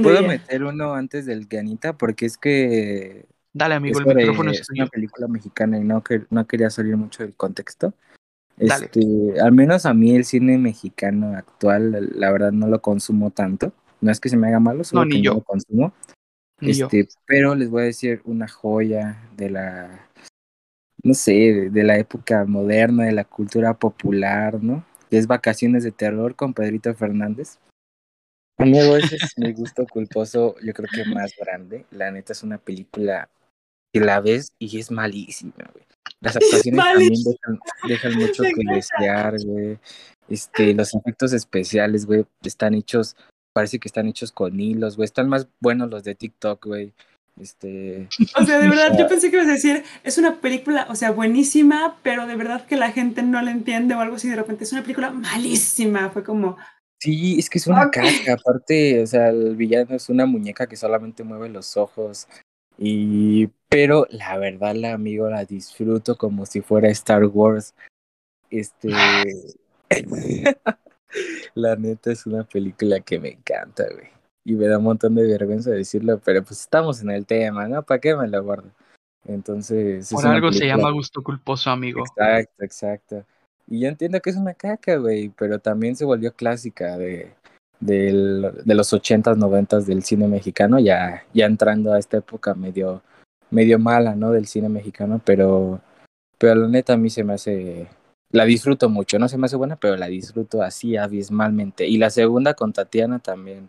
[0.02, 1.96] ¿Puedo meter uno antes del Ganita?
[1.96, 3.26] Porque es que...
[3.52, 7.24] Dale, amigo, el micrófono es, una película mexicana y no, que, no quería salir mucho
[7.24, 7.94] del contexto.
[8.58, 9.00] Este,
[9.42, 13.72] al menos a mí el cine mexicano actual, la verdad, no lo consumo tanto.
[14.02, 15.32] No es que se me haga malo, solo que yo.
[15.32, 15.92] no lo consumo.
[16.60, 20.09] este, pero les voy a decir una joya de la
[21.02, 24.84] no sé, de, la época moderna, de la cultura popular, ¿no?
[25.10, 27.58] es Vacaciones de Terror con Pedrito Fernández.
[28.58, 31.86] Amigo, ese es mi gusto culposo, yo creo que más grande.
[31.90, 33.28] La neta es una película
[33.92, 35.84] que la ves y es malísima, güey.
[36.20, 37.12] Las actuaciones también
[37.88, 39.78] dejan, mucho que desear, güey.
[40.28, 43.16] Este, los efectos especiales, güey, están hechos,
[43.52, 45.06] parece que están hechos con hilos, güey.
[45.06, 46.92] Están más buenos los de TikTok, güey.
[47.40, 48.08] Este.
[48.36, 51.10] O sea, de verdad, yo pensé que ibas a decir, es una película, o sea,
[51.10, 54.64] buenísima, pero de verdad que la gente no la entiende o algo así, de repente
[54.64, 56.10] es una película malísima.
[56.10, 56.58] Fue como.
[56.98, 58.34] Sí, es que es una caja.
[58.34, 62.28] Aparte, o sea, el villano es una muñeca que solamente mueve los ojos.
[62.78, 63.48] Y.
[63.68, 67.74] Pero la verdad, la amigo, la disfruto como si fuera Star Wars.
[68.50, 68.90] Este.
[71.54, 75.26] la neta es una película que me encanta, güey y me da un montón de
[75.26, 77.82] vergüenza decirlo, pero pues estamos en el tema, ¿no?
[77.82, 78.70] ¿Para qué me lo guardo?
[79.26, 80.08] Entonces...
[80.10, 82.00] Por algo se llama gusto culposo, amigo.
[82.00, 83.24] Exacto, exacto.
[83.66, 87.32] Y yo entiendo que es una caca, güey, pero también se volvió clásica de,
[87.78, 93.02] de, de los ochentas, noventas del cine mexicano, ya, ya entrando a esta época medio,
[93.50, 94.32] medio mala, ¿no?
[94.32, 95.80] Del cine mexicano, pero,
[96.38, 97.88] pero la neta a mí se me hace
[98.32, 101.86] la disfruto mucho, no se me hace buena, pero la disfruto así abismalmente.
[101.86, 103.68] Y la segunda con Tatiana también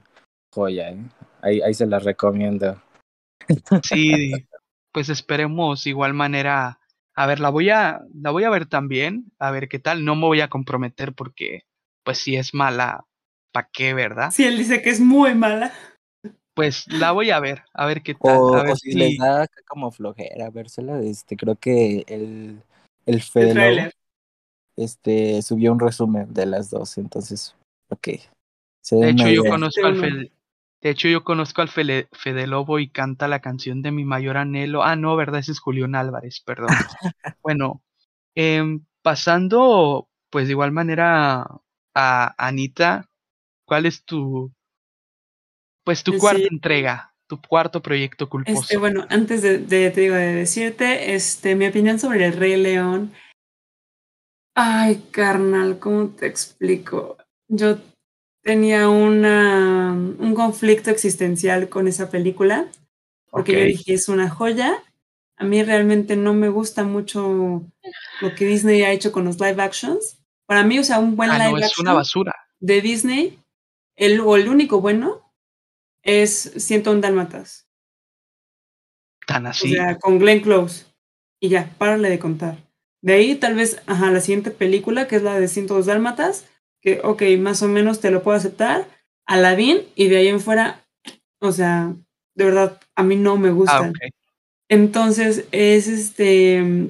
[0.54, 0.97] joya, ¿eh?
[1.41, 2.82] Ahí, ahí se las recomiendo.
[3.84, 4.32] Sí,
[4.91, 6.80] pues esperemos igual manera.
[7.16, 10.06] A ver, la voy a, la voy a ver también, a ver qué tal.
[10.06, 11.64] No me voy a comprometer porque,
[12.04, 13.06] pues si es mala,
[13.52, 14.32] ¿para qué, verdad?
[14.32, 15.74] Sí, él dice que es muy mala.
[16.54, 18.38] pues la voy a ver, a ver qué tal.
[18.38, 22.62] O, a ver o si, les da como flojera vérsela, este, creo que el,
[23.06, 23.91] el Fede
[24.78, 27.56] este, subió un resumen de las dos, entonces,
[27.89, 28.08] ok.
[28.91, 30.32] de hecho, yo conozco al Fede,
[30.82, 34.38] de hecho, yo conozco al Fede, Fede, Lobo y canta la canción de mi mayor
[34.38, 34.84] anhelo.
[34.84, 35.42] Ah, no, ¿verdad?
[35.42, 36.70] Ese es Julián Álvarez, perdón.
[37.44, 37.84] bueno,
[38.36, 38.64] eh,
[39.04, 41.46] pasando, pues de igual manera
[41.94, 43.10] a Anita,
[43.66, 44.52] ¿cuál es tu,
[45.84, 48.62] pues tu cuarta entrega, tu cuarto proyecto culposo?
[48.62, 52.58] Este, bueno, antes de, de, te digo, de decirte, este, mi opinión sobre el Rey
[52.58, 53.14] León.
[54.56, 57.18] Ay, carnal, ¿cómo te explico?
[57.48, 57.78] Yo
[58.42, 62.68] tenía una, un conflicto existencial con esa película,
[63.30, 63.62] porque okay.
[63.62, 64.84] yo dije, es una joya.
[65.38, 67.64] A mí realmente no me gusta mucho
[68.22, 70.20] lo que Disney ha hecho con los live actions.
[70.46, 72.36] Para mí, o sea, un buen ah, live no, es action una basura.
[72.60, 73.39] de Disney,
[73.96, 75.34] el, o el único bueno,
[76.04, 77.68] es 101 Dálmatas.
[79.26, 79.74] Tan así.
[79.74, 80.86] O sea, con Glenn Close.
[81.39, 82.58] Y ya, párale de contar.
[83.02, 86.46] De ahí, tal vez, ajá, la siguiente película, que es la de 102 Dálmatas,
[86.82, 88.88] que, ok, más o menos te lo puedo aceptar.
[89.26, 90.86] Aladdin, y de ahí en fuera,
[91.40, 91.94] o sea,
[92.36, 93.86] de verdad, a mí no me gustan.
[93.86, 94.10] Ah, okay.
[94.70, 96.90] Entonces, es este,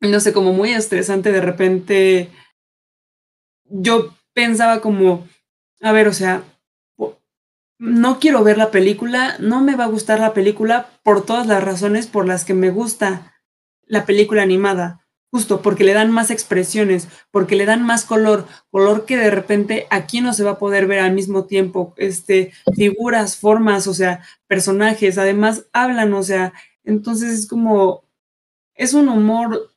[0.00, 2.30] no sé, como muy estresante de repente.
[3.64, 5.28] Yo pensaba como,
[5.82, 6.42] a ver, o sea,
[7.78, 11.62] no quiero ver la película, no me va a gustar la película por todas las
[11.62, 13.34] razones por las que me gusta
[13.86, 15.06] la película animada.
[15.30, 19.86] Justo porque le dan más expresiones, porque le dan más color, color que de repente
[19.90, 24.22] aquí no se va a poder ver al mismo tiempo, este, figuras, formas, o sea,
[24.46, 28.04] personajes, además hablan, o sea, entonces es como,
[28.74, 29.70] es un humor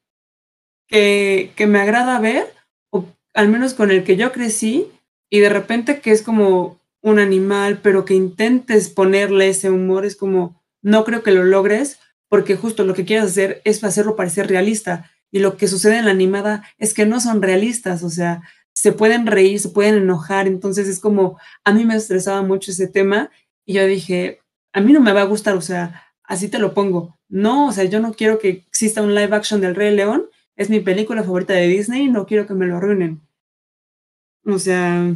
[0.88, 2.54] que, que me agrada ver,
[2.90, 4.90] o al menos con el que yo crecí,
[5.30, 10.16] y de repente que es como un animal, pero que intentes ponerle ese humor, es
[10.16, 12.00] como, no creo que lo logres,
[12.30, 15.11] porque justo lo que quieres hacer es hacerlo parecer realista.
[15.32, 18.42] Y lo que sucede en la animada es que no son realistas, o sea,
[18.74, 22.88] se pueden reír, se pueden enojar, entonces es como, a mí me estresaba mucho ese
[22.88, 23.30] tema
[23.66, 24.42] y yo dije,
[24.74, 27.18] a mí no me va a gustar, o sea, así te lo pongo.
[27.30, 30.26] No, o sea, yo no quiero que exista un live action del Rey León,
[30.56, 33.22] es mi película favorita de Disney, no quiero que me lo arruinen.
[34.46, 35.14] O sea,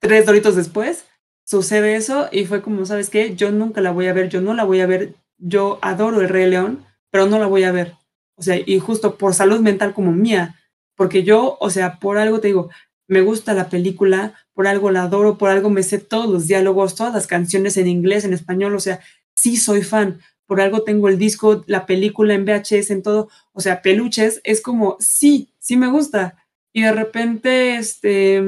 [0.00, 1.06] tres doritos después
[1.44, 3.34] sucede eso y fue como, ¿sabes qué?
[3.34, 6.28] Yo nunca la voy a ver, yo no la voy a ver, yo adoro el
[6.28, 7.94] Rey León, pero no la voy a ver.
[8.40, 10.56] O sea, y justo por salud mental como mía,
[10.96, 12.70] porque yo, o sea, por algo te digo,
[13.06, 16.94] me gusta la película, por algo la adoro, por algo me sé todos los diálogos,
[16.94, 19.00] todas las canciones en inglés, en español, o sea,
[19.34, 23.60] sí soy fan, por algo tengo el disco, la película en VHS, en todo, o
[23.60, 26.42] sea, peluches, es como, sí, sí me gusta.
[26.72, 28.42] Y de repente, este,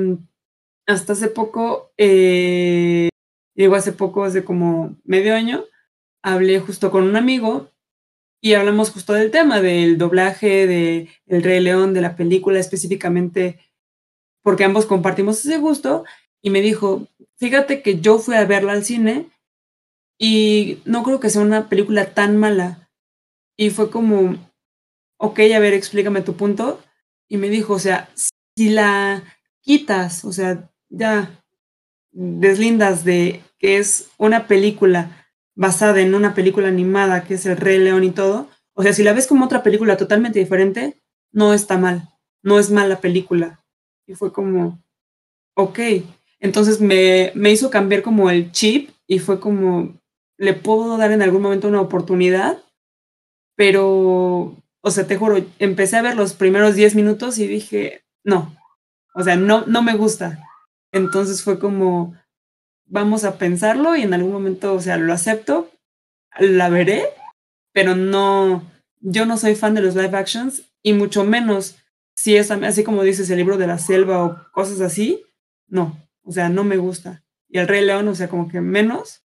[0.86, 3.11] hasta hace poco, eh,
[3.55, 5.64] digo hace poco, hace como medio año,
[6.22, 7.72] hablé justo con un amigo
[8.45, 13.61] y hablamos justo del tema, del doblaje de El Rey León, de la película específicamente,
[14.43, 16.05] porque ambos compartimos ese gusto,
[16.43, 19.30] y me dijo, fíjate que yo fui a verla al cine
[20.18, 22.90] y no creo que sea una película tan mala.
[23.57, 24.36] Y fue como,
[25.18, 26.82] ok, a ver, explícame tu punto.
[27.28, 29.22] Y me dijo, o sea, si la
[29.61, 31.45] quitas, o sea, ya
[32.11, 35.22] deslindas de que es una película
[35.55, 39.03] basada en una película animada que es El Rey León y todo, o sea, si
[39.03, 41.01] la ves como otra película totalmente diferente,
[41.33, 42.09] no está mal,
[42.43, 43.65] no es mala película.
[44.07, 44.83] Y fue como,
[45.55, 45.79] ok,
[46.41, 49.95] entonces me, me hizo cambiar como el chip y fue como,
[50.39, 52.59] le puedo dar en algún momento una oportunidad,
[53.57, 58.57] pero, o sea, te juro, empecé a ver los primeros 10 minutos y dije, no,
[59.15, 60.43] o sea, no, no me gusta.
[60.93, 62.15] Entonces fue como,
[62.87, 65.71] vamos a pensarlo y en algún momento, o sea, lo acepto,
[66.39, 67.05] la veré,
[67.73, 68.63] pero no,
[69.01, 71.77] yo no soy fan de los live actions y mucho menos
[72.15, 75.25] si es así como dices el libro de la selva o cosas así,
[75.67, 77.25] no, o sea, no me gusta.
[77.49, 79.23] Y el Rey León, o sea, como que menos,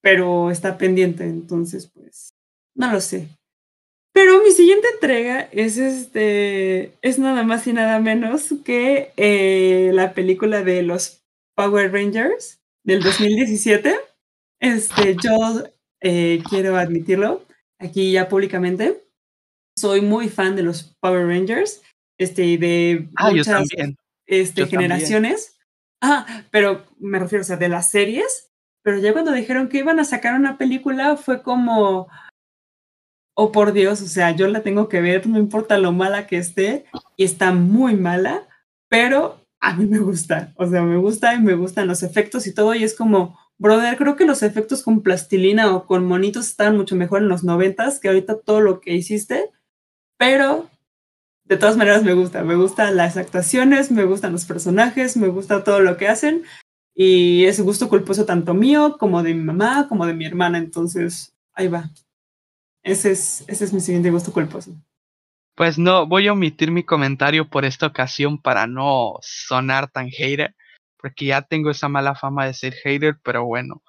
[0.00, 2.34] pero está pendiente, entonces pues,
[2.74, 3.28] no lo sé.
[4.12, 10.12] Pero mi siguiente entrega es este, es nada más y nada menos que eh, la
[10.12, 11.23] película de los
[11.54, 13.96] Power Rangers del 2017.
[14.60, 15.64] Este, yo
[16.00, 17.44] eh, quiero admitirlo
[17.78, 19.04] aquí ya públicamente.
[19.76, 21.82] Soy muy fan de los Power Rangers,
[22.18, 23.68] este, de ah, muchas
[24.26, 25.58] Este, generaciones.
[26.00, 28.50] Ah, pero me refiero, o sea, de las series.
[28.82, 32.08] Pero ya cuando dijeron que iban a sacar una película fue como,
[33.34, 36.36] oh por Dios, o sea, yo la tengo que ver, no importa lo mala que
[36.36, 36.84] esté,
[37.16, 38.46] y está muy mala,
[38.90, 42.52] pero a mí me gusta, o sea, me gusta y me gustan los efectos y
[42.52, 46.76] todo, y es como brother, creo que los efectos con plastilina o con monitos estaban
[46.76, 49.50] mucho mejor en los noventas que ahorita todo lo que hiciste,
[50.18, 50.68] pero
[51.44, 55.64] de todas maneras me gusta, me gustan las actuaciones, me gustan los personajes, me gusta
[55.64, 56.42] todo lo que hacen
[56.94, 61.34] y es gusto culposo tanto mío como de mi mamá, como de mi hermana, entonces
[61.54, 61.90] ahí va.
[62.82, 64.76] Ese es, ese es mi siguiente gusto culposo.
[65.56, 70.54] Pues no, voy a omitir mi comentario por esta ocasión para no sonar tan hater,
[70.98, 73.82] porque ya tengo esa mala fama de ser hater, pero bueno.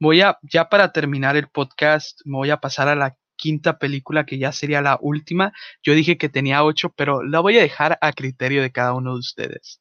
[0.00, 4.24] Voy a, ya para terminar el podcast, me voy a pasar a la quinta película
[4.24, 5.52] que ya sería la última.
[5.82, 9.12] Yo dije que tenía ocho, pero la voy a dejar a criterio de cada uno
[9.14, 9.80] de ustedes.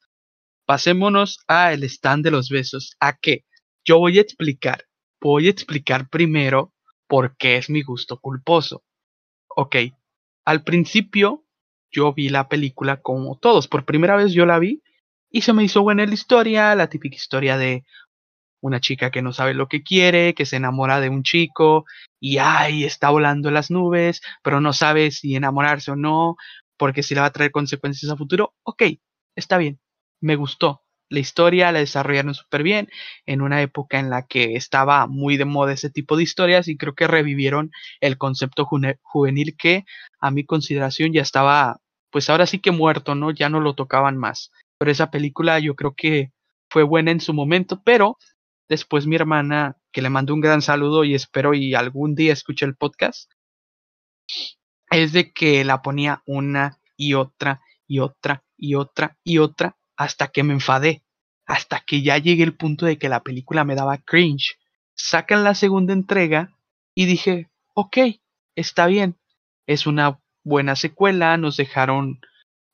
[0.66, 2.96] Pasémonos a el stand de los besos.
[3.00, 3.46] ¿A qué?
[3.86, 4.86] Yo voy a explicar.
[5.22, 6.74] Voy a explicar primero
[7.08, 8.84] por qué es mi gusto culposo.
[9.48, 9.76] Ok,
[10.46, 11.46] al principio
[11.92, 13.68] yo vi la película como todos.
[13.68, 14.82] Por primera vez yo la vi
[15.32, 17.84] y se me hizo buena la historia, la típica historia de
[18.62, 21.86] una chica que no sabe lo que quiere, que se enamora de un chico
[22.20, 26.36] y ay, está volando las nubes, pero no sabe si enamorarse o no,
[26.78, 28.54] porque si le va a traer consecuencias a futuro.
[28.64, 28.84] Ok,
[29.36, 29.80] está bien,
[30.22, 30.84] me gustó.
[31.10, 32.90] La historia la desarrollaron súper bien
[33.26, 36.78] en una época en la que estaba muy de moda ese tipo de historias y
[36.78, 38.68] creo que revivieron el concepto
[39.02, 39.86] juvenil que
[40.20, 41.82] a mi consideración ya estaba,
[42.12, 43.32] pues ahora sí que muerto, ¿no?
[43.32, 44.52] Ya no lo tocaban más.
[44.78, 46.32] Pero esa película yo creo que
[46.70, 48.18] fue buena en su momento, pero
[48.70, 52.66] Después mi hermana, que le mando un gran saludo y espero y algún día escuche
[52.66, 53.32] el podcast,
[54.92, 60.30] es de que la ponía una y otra y otra y otra y otra hasta
[60.30, 61.04] que me enfadé,
[61.46, 64.58] hasta que ya llegué al punto de que la película me daba cringe.
[64.96, 66.56] Sacan la segunda entrega
[66.96, 67.98] y dije, ok,
[68.56, 69.18] está bien,
[69.68, 72.22] es una buena secuela, nos dejaron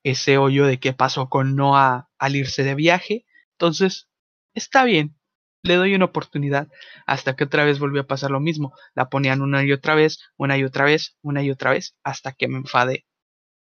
[0.04, 4.08] ese hoyo de qué pasó con Noah al irse de viaje, entonces
[4.54, 5.16] está bien,
[5.64, 6.68] le doy una oportunidad
[7.08, 8.76] hasta que otra vez volvió a pasar lo mismo.
[8.94, 12.34] La ponían una y otra vez, una y otra vez, una y otra vez, hasta
[12.34, 13.08] que me enfadé.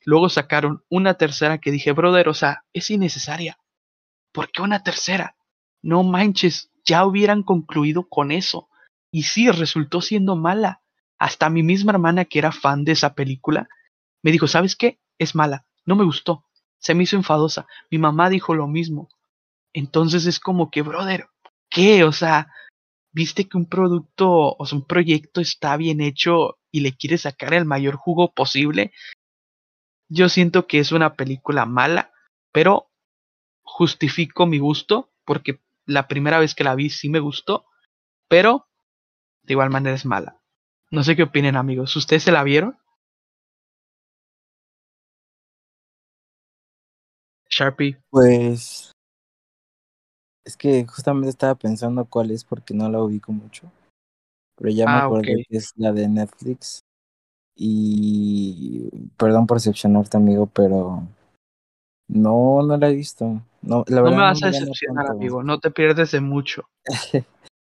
[0.05, 3.59] Luego sacaron una tercera que dije, brother, o sea, es innecesaria.
[4.33, 5.37] ¿Por qué una tercera?
[5.83, 8.69] No manches, ya hubieran concluido con eso.
[9.11, 10.83] Y sí, resultó siendo mala.
[11.19, 13.69] Hasta mi misma hermana, que era fan de esa película,
[14.23, 14.99] me dijo, ¿sabes qué?
[15.19, 16.45] Es mala, no me gustó,
[16.79, 17.67] se me hizo enfadosa.
[17.91, 19.09] Mi mamá dijo lo mismo.
[19.73, 21.29] Entonces es como que, brother,
[21.71, 22.05] qué?
[22.05, 22.49] O sea,
[23.13, 27.65] viste que un producto o un proyecto está bien hecho y le quieres sacar el
[27.65, 28.93] mayor jugo posible.
[30.09, 32.13] Yo siento que es una película mala,
[32.53, 32.91] pero
[33.63, 37.67] justifico mi gusto porque la primera vez que la vi sí me gustó,
[38.29, 38.69] pero
[39.43, 40.41] de igual manera es mala.
[40.91, 41.97] No sé qué opinen amigos.
[41.97, 42.79] ¿Ustedes se la vieron?
[47.49, 47.99] Sharpie.
[48.11, 48.95] Pues
[50.45, 53.73] es que justamente estaba pensando cuál es porque no la ubico mucho.
[54.57, 56.81] Pero ya me ah, acordé que es la de Netflix.
[57.57, 61.07] Y perdón por decepcionarte, amigo, pero
[62.09, 63.41] no, no la he visto.
[63.63, 66.69] No, la no me vas a decepcionar, amigo, no te pierdes de mucho.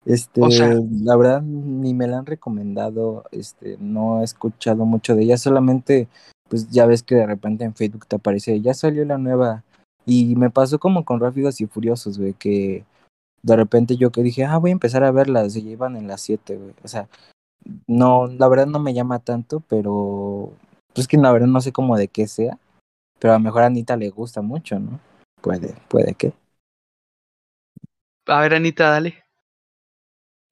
[0.04, 5.36] este, la verdad, ni me la han recomendado, este, no he escuchado mucho de ella,
[5.36, 6.08] solamente,
[6.48, 9.64] pues ya ves que de repente en Facebook te aparece, ya salió la nueva
[10.06, 12.84] y me pasó como con Rápidos y Furiosos, güey, que
[13.42, 16.20] de repente yo que dije, ah, voy a empezar a verlas, y llevan en las
[16.22, 16.74] 7, güey.
[16.82, 17.08] O sea,
[17.86, 20.52] no, la verdad no me llama tanto, pero
[20.94, 22.58] pues que la verdad no sé cómo de qué sea,
[23.18, 25.00] pero a lo mejor a Anita le gusta mucho, ¿no?
[25.40, 26.32] Puede, puede que.
[28.26, 29.24] A ver, Anita, dale.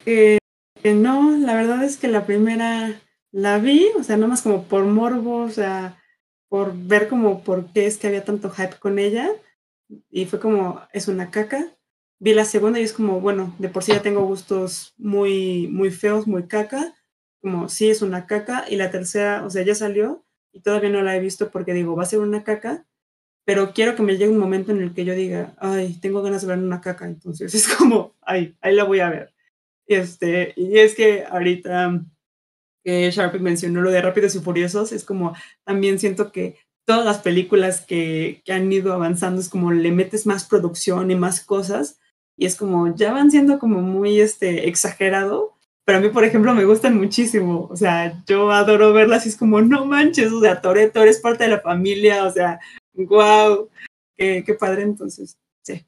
[0.05, 0.37] Eh,
[0.83, 5.43] no, la verdad es que la primera la vi, o sea, nomás como por morbo,
[5.43, 6.01] o sea,
[6.47, 9.29] por ver como por qué es que había tanto hype con ella.
[10.09, 11.75] Y fue como, es una caca.
[12.19, 15.89] Vi la segunda y es como, bueno, de por sí ya tengo gustos muy, muy
[15.91, 16.95] feos, muy caca.
[17.41, 18.65] Como, sí, es una caca.
[18.69, 21.95] Y la tercera, o sea, ya salió y todavía no la he visto porque digo,
[21.95, 22.85] va a ser una caca.
[23.45, 26.41] Pero quiero que me llegue un momento en el que yo diga, ay, tengo ganas
[26.41, 27.05] de ver una caca.
[27.05, 29.33] Entonces es como, ay, ahí la voy a ver.
[29.87, 32.05] Este, y es que ahorita
[32.83, 35.35] que Sharpie mencionó lo de Rápidos y Furiosos, es como
[35.65, 40.25] también siento que todas las películas que, que, han ido avanzando es como le metes
[40.25, 41.99] más producción y más cosas
[42.39, 45.58] y es como ya van siendo como muy este, exagerado,
[45.89, 49.35] pero a mí por ejemplo me gustan muchísimo, o sea, yo adoro verlas y es
[49.35, 52.59] como no manches, o sea, Toreto eres parte de la familia, o sea,
[52.93, 53.67] wow,
[54.15, 55.83] qué, qué padre entonces, sí.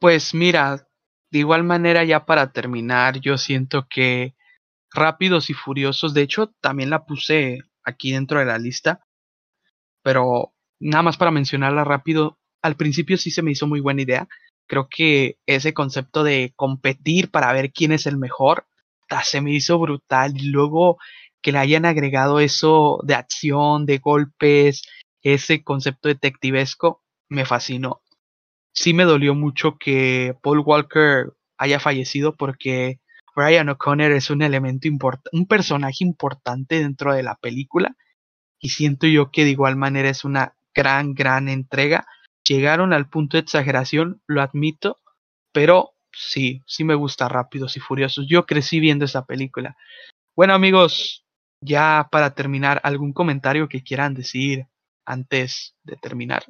[0.00, 0.88] Pues mira,
[1.30, 4.34] de igual manera ya para terminar, yo siento que
[4.92, 6.12] Rápidos y Furiosos.
[6.12, 9.06] De hecho, también la puse aquí dentro de la lista.
[10.02, 12.36] Pero nada más para mencionarla rápido.
[12.62, 14.28] Al principio sí se me hizo muy buena idea.
[14.66, 18.66] Creo que ese concepto de competir para ver quién es el mejor,
[19.24, 20.34] se me hizo brutal.
[20.36, 20.98] Y luego
[21.42, 24.82] que le hayan agregado eso de acción, de golpes,
[25.22, 28.02] ese concepto detectivesco, me fascinó.
[28.72, 33.00] Sí me dolió mucho que Paul Walker haya fallecido porque
[33.36, 37.96] Brian O'Connor es un elemento importante, un personaje importante dentro de la película
[38.58, 42.06] y siento yo que de igual manera es una gran, gran entrega.
[42.46, 45.00] Llegaron al punto de exageración, lo admito,
[45.52, 48.26] pero sí, sí me gusta Rápidos y Furiosos.
[48.28, 49.76] Yo crecí viendo esa película.
[50.36, 51.24] Bueno amigos,
[51.62, 54.66] ya para terminar, ¿algún comentario que quieran decir
[55.06, 56.44] antes de terminar?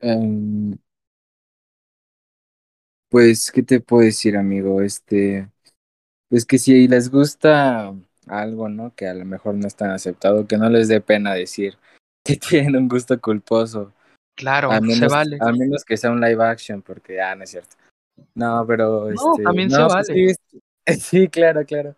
[0.00, 0.76] Em,
[3.08, 4.82] pues, ¿qué te puedo decir, amigo?
[4.82, 5.48] Este,
[6.28, 7.94] pues que si les gusta
[8.26, 8.94] algo, ¿no?
[8.96, 11.78] Que a lo mejor no están aceptado, que no les dé pena decir
[12.24, 13.92] que tienen un gusto culposo.
[14.34, 15.38] Claro, a menos, se vale.
[15.40, 17.76] A menos que sea un live action, porque, ah, no es cierto.
[18.34, 19.10] No, pero...
[19.10, 20.04] No, este, también se pues vale.
[20.04, 20.34] Sí,
[21.00, 21.94] sí, claro, claro.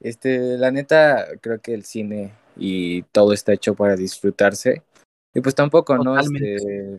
[0.00, 4.82] Este, la neta, creo que el cine y todo está hecho para disfrutarse.
[5.34, 6.18] Y pues tampoco, ¿no?
[6.18, 6.98] Este,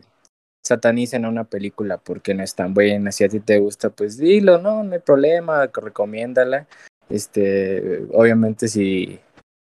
[0.64, 3.12] satanicen a una película porque no es tan buena.
[3.12, 6.66] Si a ti te gusta, pues dilo, no, no hay problema, recomiéndala.
[7.08, 9.20] Este, obviamente si,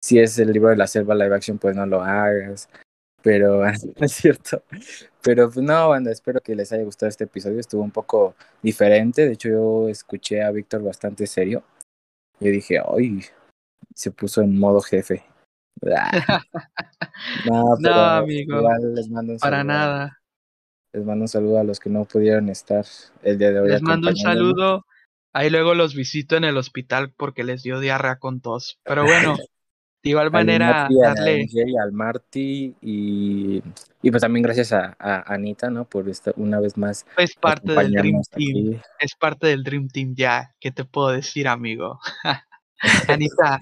[0.04, 2.68] si es el libro de la selva live action, pues no lo hagas.
[3.22, 4.64] Pero no es cierto.
[5.22, 7.60] Pero pues no, banda, espero que les haya gustado este episodio.
[7.60, 9.26] Estuvo un poco diferente.
[9.26, 11.64] De hecho, yo escuché a Víctor bastante serio.
[12.40, 13.22] Yo dije, ay,
[13.94, 15.26] se puso en modo jefe.
[17.46, 18.58] no, no, amigo.
[18.58, 20.22] Igual les mando un para nada.
[20.94, 22.86] Les mando un saludo a los que no pudieron estar
[23.22, 23.70] el día de hoy.
[23.70, 24.86] Les mando un saludo.
[25.34, 28.80] Ahí luego los visito en el hospital porque les dio diarrea con tos.
[28.84, 29.36] Pero bueno,
[30.02, 31.48] de igual Al manera, Iñaki, a darle.
[31.82, 33.62] Al Marty y,
[34.02, 35.86] y pues también gracias a, a Anita, ¿no?
[35.86, 38.74] Por esta, una vez más Es parte del Dream Team.
[38.74, 38.82] aquí.
[39.00, 40.56] Es parte del Dream Team ya.
[40.60, 42.00] ¿Qué te puedo decir, amigo?
[43.08, 43.60] Anita,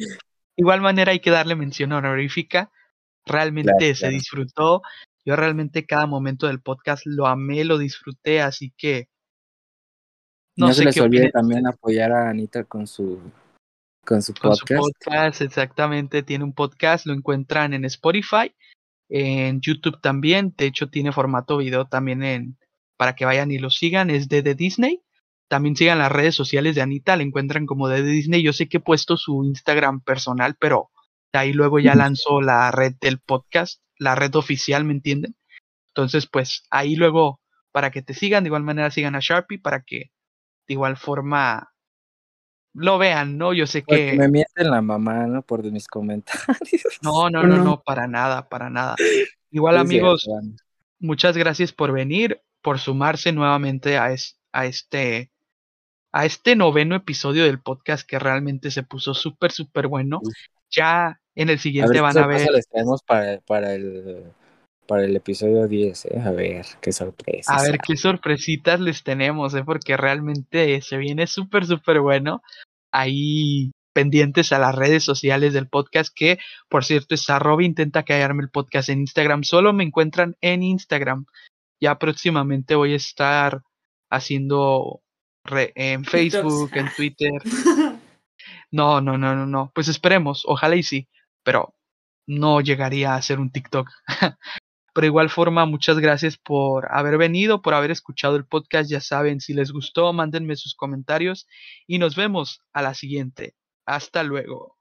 [0.56, 2.72] igual manera hay que darle mención honorífica.
[3.26, 4.14] Realmente Claro, se claro.
[4.14, 4.82] disfrutó.
[5.26, 9.10] Yo realmente cada momento del podcast lo amé, lo disfruté, así que
[10.56, 13.20] No, no, se sé les qué olvide también apoyar a Anita con su,
[14.08, 15.42] con su con su podcast.
[15.42, 18.56] exactamente, tiene un podcast, lo encuentran en Spotify,
[19.10, 22.58] en YouTube también, de hecho tiene formato video también en
[22.96, 25.04] para que vayan y lo sigan, es de The Disney.
[25.50, 28.44] También sigan las redes sociales de Anita, la encuentran como de The Disney.
[28.44, 30.90] Yo sé que he puesto su Instagram personal, pero
[31.32, 35.36] de ahí luego ya lanzó la red del podcast, la red oficial, ¿me entienden?
[35.90, 37.40] Entonces, pues ahí luego,
[37.72, 40.12] para que te sigan, de igual manera sigan a Sharpie, para que
[40.68, 41.72] de igual forma
[42.78, 43.54] lo vean, ¿no?
[43.54, 44.18] Yo sé Porque que...
[44.18, 45.42] me mienten la mamá, ¿no?
[45.42, 46.48] Por mis comentarios.
[47.02, 48.96] No, no, no, no, para nada, para nada.
[49.52, 50.28] Igual amigos,
[51.00, 55.32] muchas gracias por venir, por sumarse nuevamente a, es- a este
[56.14, 60.22] a este noveno episodio del podcast que realmente se puso súper, súper bueno.
[60.72, 64.24] Ya en el A siguiente ver qué van a ver, les traemos para, para, el,
[64.88, 66.20] para el episodio 10, ¿eh?
[66.20, 67.56] A ver, qué sorpresa.
[67.56, 69.64] a ver qué sorpresitas les tenemos, ¿eh?
[69.64, 72.42] porque realmente se viene súper, súper bueno.
[72.92, 76.38] Ahí pendientes a las redes sociales del podcast, que
[76.70, 79.44] por cierto es arroba intenta callarme el podcast en Instagram.
[79.44, 81.26] Solo me encuentran en Instagram.
[81.82, 83.62] Ya próximamente voy a estar
[84.12, 85.02] haciendo
[85.44, 87.32] re- en Facebook, en Twitter.
[88.72, 89.72] No, no, no, no, no.
[89.74, 91.08] Pues esperemos, ojalá y sí,
[91.44, 91.74] pero
[92.28, 93.90] no llegaría a ser un TikTok.
[94.98, 98.90] pero igual forma, muchas gracias por haber venido, por haber escuchado el podcast.
[98.90, 101.48] Ya saben, si les gustó, mándenme sus comentarios
[101.86, 103.54] y nos vemos a la siguiente.
[103.86, 104.77] Hasta luego.